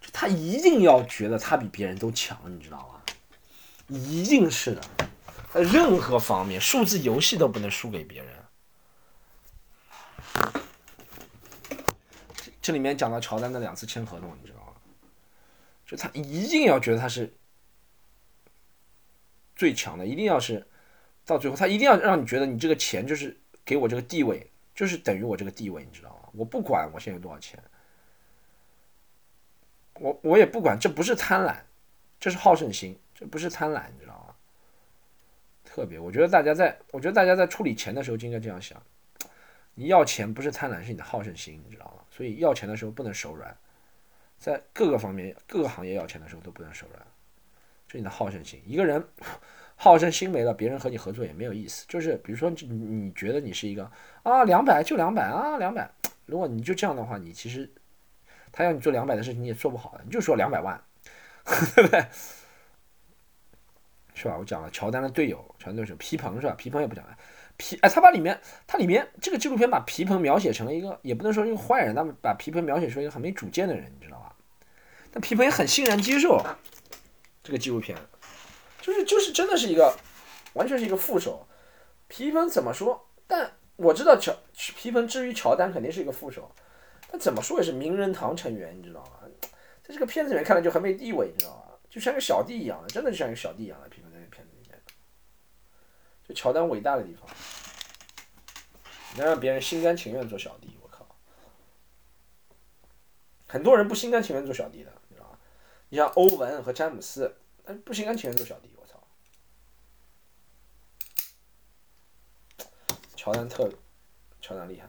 [0.00, 3.00] 就他一定要觉得他比别人都强，你知道吗？
[3.88, 4.80] 一定是的，
[5.54, 8.36] 任何方面，数字游戏都不能输给别人。
[12.60, 14.72] 这里面讲到乔丹的两次签合同，你知道吗？
[15.86, 17.32] 就他一定要觉得他是。
[19.56, 20.66] 最强的一定要是
[21.26, 26.30] 到最后，他一定要让你觉得你这个钱就是给我这个地位，就是等于我这个地位，你知道吗？
[26.32, 27.62] 我不管我现在有多少钱，
[29.96, 31.54] 我我也不管，这不是贪婪，
[32.18, 34.09] 这是好胜心，这不是贪婪，你知道吗？
[35.72, 38.82] 特别，我觉得大家在，我觉得大家在处理钱的时候就应该这样想：
[39.74, 42.02] 你要钱不是贪婪，是你的好胜心，你知道吗？
[42.10, 43.56] 所以要钱的时候不能手软，
[44.36, 47.06] 在各个方面、各个行业要钱的时候都不能手软。
[47.86, 49.02] 就你的好胜心，一个人
[49.76, 51.84] 好胜心没了，别人和你合作也没有意思。
[51.88, 53.88] 就是比如说，你你觉得你是一个
[54.24, 55.88] 啊，两百就两百啊，两百。
[56.26, 57.70] 如果你就这样的话，你其实
[58.50, 60.02] 他要你做两百的事情，你也做不好的。
[60.04, 60.80] 你就说两百万，
[61.74, 62.04] 对不对？
[64.20, 64.36] 是吧？
[64.38, 66.54] 我讲了乔丹的队友，乔丹队友皮蓬是吧？
[66.58, 67.16] 皮蓬也不讲了，
[67.56, 74.34] 皮哎，他把里面他里面这个纪录片把皮蓬描写成了一个，也不能说一个坏人，他们把皮蓬描写出一个很没主见的人，你知道吧？
[75.10, 76.44] 但皮蓬也很欣然接受。
[77.42, 77.96] 这个纪录片，
[78.82, 79.96] 就是就是真的是一个，
[80.52, 81.46] 完全是一个副手。
[82.06, 83.08] 皮蓬怎么说？
[83.26, 86.52] 但我知道乔皮蓬至于乔丹肯定是一个副手，
[87.10, 89.12] 但怎么说也是名人堂成员，你知道吗？
[89.82, 91.62] 在这个片子里面看来就很没地位，你知道吗？
[91.88, 93.88] 就像个小弟一样的，真的就像一个小弟一样的。
[96.34, 97.28] 乔丹伟大的地方，
[99.16, 100.76] 能让别人心甘情愿做小弟。
[100.82, 101.06] 我靠，
[103.46, 104.92] 很多人不心甘情愿做小弟的。
[105.08, 105.38] 你知道吗？
[105.88, 107.36] 你像欧文和詹姆斯，
[107.84, 109.02] 不心甘情愿做小弟，我操！
[113.16, 113.70] 乔丹特，
[114.40, 114.88] 乔丹厉害。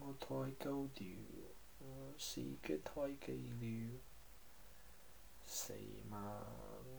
[0.00, 0.28] 我太
[0.62, 1.06] 高调，
[1.78, 4.00] 我是个太低调，
[5.46, 5.72] 死
[6.10, 6.46] 嘛！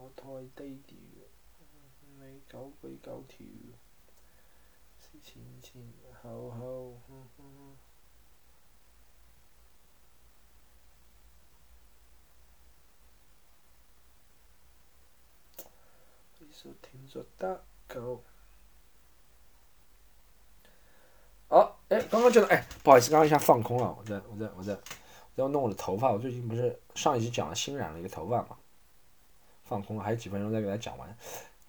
[0.06, 0.96] 我太低调，
[2.20, 3.40] 你高贵高调，
[5.00, 5.82] 是前前
[6.22, 6.94] 后后。
[16.82, 18.24] 听着打狗。
[21.50, 24.74] 好，哎，刚刚觉得，哎，不好意思，刚刚一下放空了，我在，我在，我在，
[25.36, 26.12] 我在弄我的头发。
[26.12, 28.58] 我最近不是上一集讲了新染了一个头发嘛，
[29.66, 31.18] 放空了，还有几分钟再给大家讲完。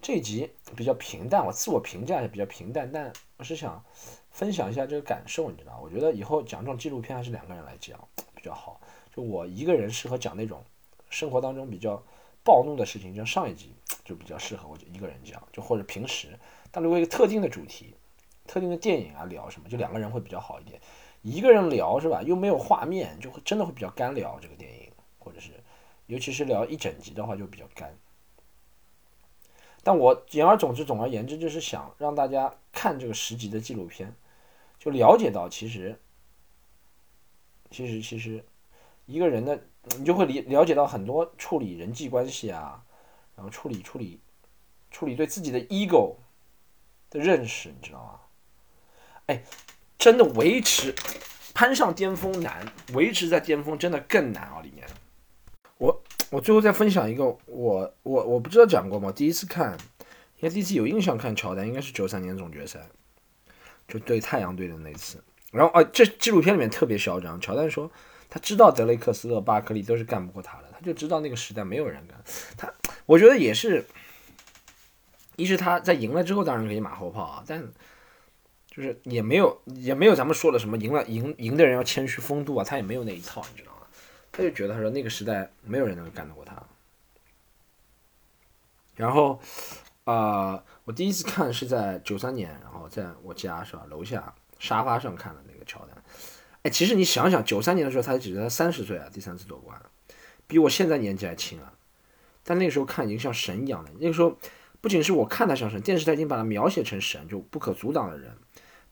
[0.01, 3.84] 这一集比较平淡，我自我评价也比较平淡，但我是想
[4.30, 7.99] 分享一下这个感受，你知道我觉得以后讲这种纪录片还是两个人来讲
[8.34, 8.80] 比较好，
[9.12, 10.62] 就我一个人适合讲那种
[11.11, 12.03] 生活当中比较。
[12.47, 13.74] 暴怒的事情，像上一集
[14.05, 16.28] 就比较适合我就一个人讲，就或者平时，
[16.70, 17.92] 但如果一个特定的主题、
[18.47, 20.80] 特定的电影啊聊什么，就两个人会比较好一点。
[21.22, 22.22] 一个人聊是吧？
[22.22, 24.88] 又没有画面，就会真的会比较干聊这个电影，
[25.18, 25.55] 或者是
[26.07, 27.96] 尤其是聊一整集的话就比较干。
[29.82, 34.14] 但我言而总之，总而言之，就是想让大家看这个十集的纪录片，
[34.78, 36.00] 就了解到其实，
[37.70, 38.44] 其实其实
[39.07, 39.66] 一个人的。
[39.96, 42.84] 你就会理了解到很多处理人际关系啊，
[43.36, 44.20] 然后处理处理
[44.90, 46.16] 处理对自己的 ego
[47.09, 48.20] 的认识，你知道吗？
[49.26, 49.44] 哎，
[49.96, 50.92] 真的维持
[51.54, 54.61] 攀上巅峰难，维持在巅峰真的更难啊！
[54.61, 54.84] 里面，
[56.31, 59.12] 我最后再分享一个，我我我不知道讲过吗？
[59.12, 59.72] 第一次看，
[60.39, 62.87] 应该第一次有印象看乔丹，应该是九三年总决赛，
[63.89, 65.22] 就对太阳队的那次。
[65.53, 67.91] 然后啊，这纪录片里面特别嚣张，乔丹说。
[68.29, 72.20] 他知道德雷克斯、勒巴克利都是干不过他的，他就知道那个时代没有人干
[72.57, 72.68] 他。
[73.07, 73.87] 我觉得也是，
[75.37, 77.62] 一是他在赢了之后当然可以马后炮啊，但
[78.68, 83.76] 就是也没有也没有咱们说的什么赢了赢赢的人要谦虚风度啊，他也没有那一套，你知道吗？
[84.37, 86.62] 他就觉得他说那个时代没有人能够干得过他。
[88.95, 89.41] 然后
[90.05, 95.97] 啊，我第一次看是在九三年，然后在我家是吧，楼下沙发上看的那个乔丹。
[96.62, 99.80] 哎其实你想想，九三年的时候，他只才三十岁啊，第三次夺冠，
[100.47, 101.72] 比我现在年纪还轻啊。
[102.45, 103.91] 但那个时候看已经像神一样的。
[103.99, 104.37] 那个时候
[104.82, 108.37] 不仅是我看他像神，电视台已经把他描写成神，就不可阻挡的人。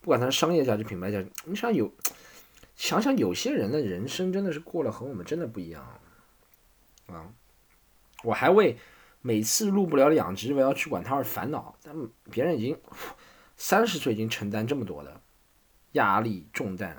[0.01, 1.91] 不管他是商业价值、品牌价值，你想有
[2.75, 5.99] 想想有些人的人生真的是过了和我们真的不一样
[7.07, 7.31] 啊！
[8.23, 8.77] 我还为
[9.21, 11.95] 每次录不了两集我要去管他而烦恼，但
[12.29, 12.77] 别人已经
[13.55, 15.21] 三十岁已经承担这么多的
[15.93, 16.89] 压力重担，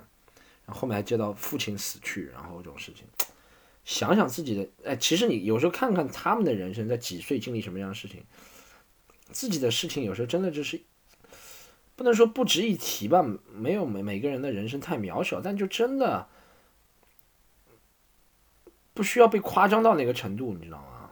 [0.65, 3.05] 然后后面还接到父亲死去，然后这种事情，
[3.85, 8.25] 想想自己的哎，其实你有时候看看他们的人生在几岁经历什么样的事情，
[9.31, 10.81] 自己的事情有时候真的就是。
[11.97, 16.29] 不能说不值一提吧，没有每每个人的人生太渺小，但就真的
[18.95, 21.11] 不需要被夸张到那个程度，你知道吗？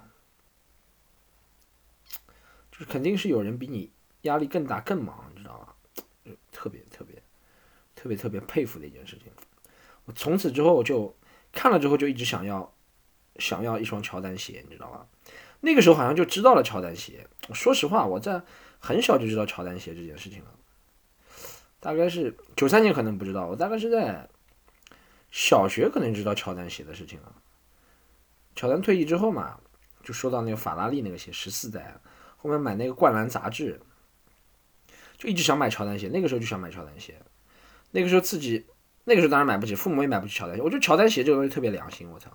[2.70, 3.90] 就是肯定是有人比你
[4.22, 6.34] 压力更大、更忙，你知道吗？
[6.52, 7.22] 特别特别
[7.94, 9.32] 特别特别佩服的一件事情。
[10.04, 11.16] 我从此之后就
[11.52, 12.74] 看了之后就一直想要
[13.36, 15.06] 想要一双乔丹鞋，你知道吗？
[15.60, 17.26] 那个时候好像就知道了乔丹鞋。
[17.54, 18.42] 说实话，我在
[18.80, 20.50] 很小就知道乔丹鞋这件事情了。
[21.84, 23.46] 大概是九三年，可能不知道。
[23.46, 24.26] 我大概是在
[25.30, 27.30] 小学，可能知道乔丹鞋的事情了。
[28.56, 29.58] 乔丹退役之后嘛，
[30.02, 32.00] 就说到那个法拉利那个鞋十四代，
[32.38, 33.78] 后面买那个《灌篮》杂志，
[35.18, 36.08] 就一直想买乔丹鞋。
[36.08, 37.20] 那个时候就想买乔丹鞋。
[37.90, 38.64] 那个时候自己，
[39.04, 40.62] 那个时候当然买不起，父母也买不起乔丹鞋。
[40.62, 42.08] 我觉得乔丹鞋这个东西特别良心。
[42.10, 42.30] 我操，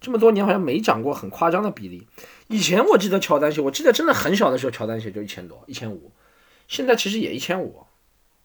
[0.00, 2.08] 这么多年好像没涨过很夸张的比例。
[2.48, 6.10] 以前我记得乔丹鞋，我记得真的很小的时候，乔丹鞋就一千多、一千五，
[6.66, 7.84] 现在其实也一千五。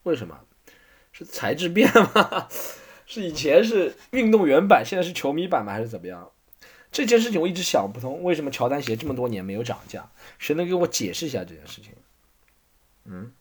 [0.05, 0.39] 为什么？
[1.11, 2.47] 是材质变了吗？
[3.05, 5.71] 是以前是运动员版，现在是球迷版吗？
[5.71, 6.31] 还是怎么样？
[6.91, 10.09] 这件事情我一直想不通，为什么乔丹鞋这么多年没有涨价？
[10.39, 11.91] 谁能给我解释一下这件事情？
[13.05, 13.31] 嗯，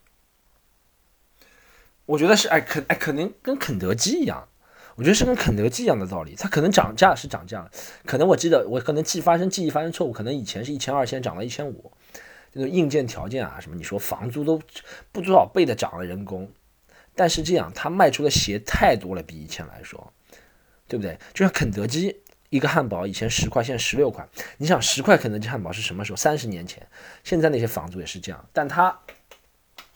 [2.06, 4.48] 我觉得是哎肯哎可能跟肯德基一样，
[4.96, 7.70] 我觉得是跟肯德基一样的道理，它可能涨价是涨价了，
[8.04, 11.92] 可能我记得我可能记发生记忆发生错误，可能以前是一千二，现在涨了一千五。
[12.54, 14.60] 那种硬件条件啊，什么你说房租都
[15.12, 16.50] 不多少倍的涨了人工，
[17.14, 20.12] 但是这样他卖出的鞋太多了，比以前来说，
[20.88, 21.18] 对不对？
[21.32, 24.24] 就像肯德基一个汉堡以前十块，现在十六块。
[24.58, 26.16] 你想十块肯德基汉堡是什么时候？
[26.16, 26.86] 三十年前。
[27.24, 28.96] 现在那些房租也是这样，但他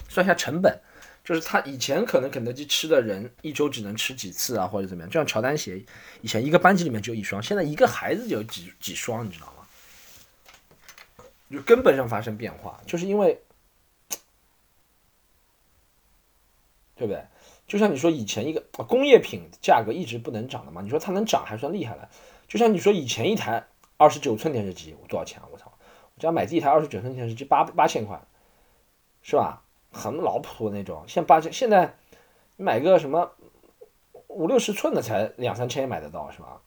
[0.09, 0.81] 算下成本，
[1.23, 5.09] 就是他以前可能肯德基吃的人一周只能吃几次啊，或者怎么样。
[5.09, 5.81] 就像乔丹鞋，
[6.23, 9.58] 以前一个班级里面就一双，现在一个孩子就有几几双，你知道吗？
[11.51, 13.41] 就根本上发生变化，就是因为，
[16.95, 17.25] 对不对？
[17.67, 22.09] 就像你说以前一个工业品价格一直不能涨的嘛，你说它能涨还算厉害了。
[22.47, 23.67] 就像你说以前一台
[23.99, 25.49] 二十九寸电视机多少钱啊？
[25.53, 25.71] 我操！
[26.15, 28.21] 我家买第一台二十九寸电视机八八千块，
[29.23, 29.63] 是吧？
[29.91, 31.05] 很老普那种。
[31.07, 31.95] 现八千，现在
[32.57, 33.33] 你买个什么
[34.29, 36.61] 五六十寸的才两三千也买得到，是吧？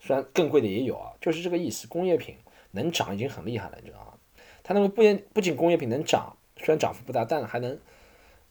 [0.00, 1.86] 虽然更贵的也有啊，就是这个意思。
[1.86, 2.36] 工业品
[2.70, 4.14] 能涨已经很厉害了，你知道吗？
[4.68, 7.78] 它那个不仅不仅工业品能涨，虽然涨幅不大，但还能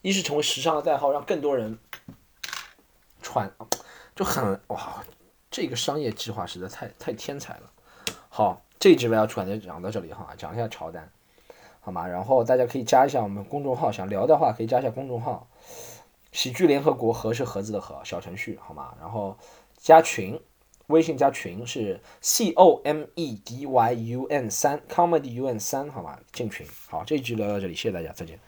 [0.01, 1.77] 一是成为时尚的代号，让更多人
[3.21, 3.51] 穿，
[4.15, 5.03] 就很哇，
[5.51, 7.69] 这个商业计划实在太太天才了。
[8.29, 11.11] 好，这一集我要传就讲到这里哈，讲一下乔丹，
[11.81, 12.07] 好吗？
[12.07, 15.49] 然后大家可以加一下我们公众号，想聊的话可以加一下公众号，
[16.31, 18.95] 喜剧联合国和是盒子的和小程序，好吗？
[19.01, 19.37] 然后
[19.77, 20.41] 加群。
[20.87, 26.65] 微信加群是 c o m e d y u n 三 comedy u n 三，好吧，进群。
[26.87, 28.39] 好，这一集聊到这里，谢谢大家，再见。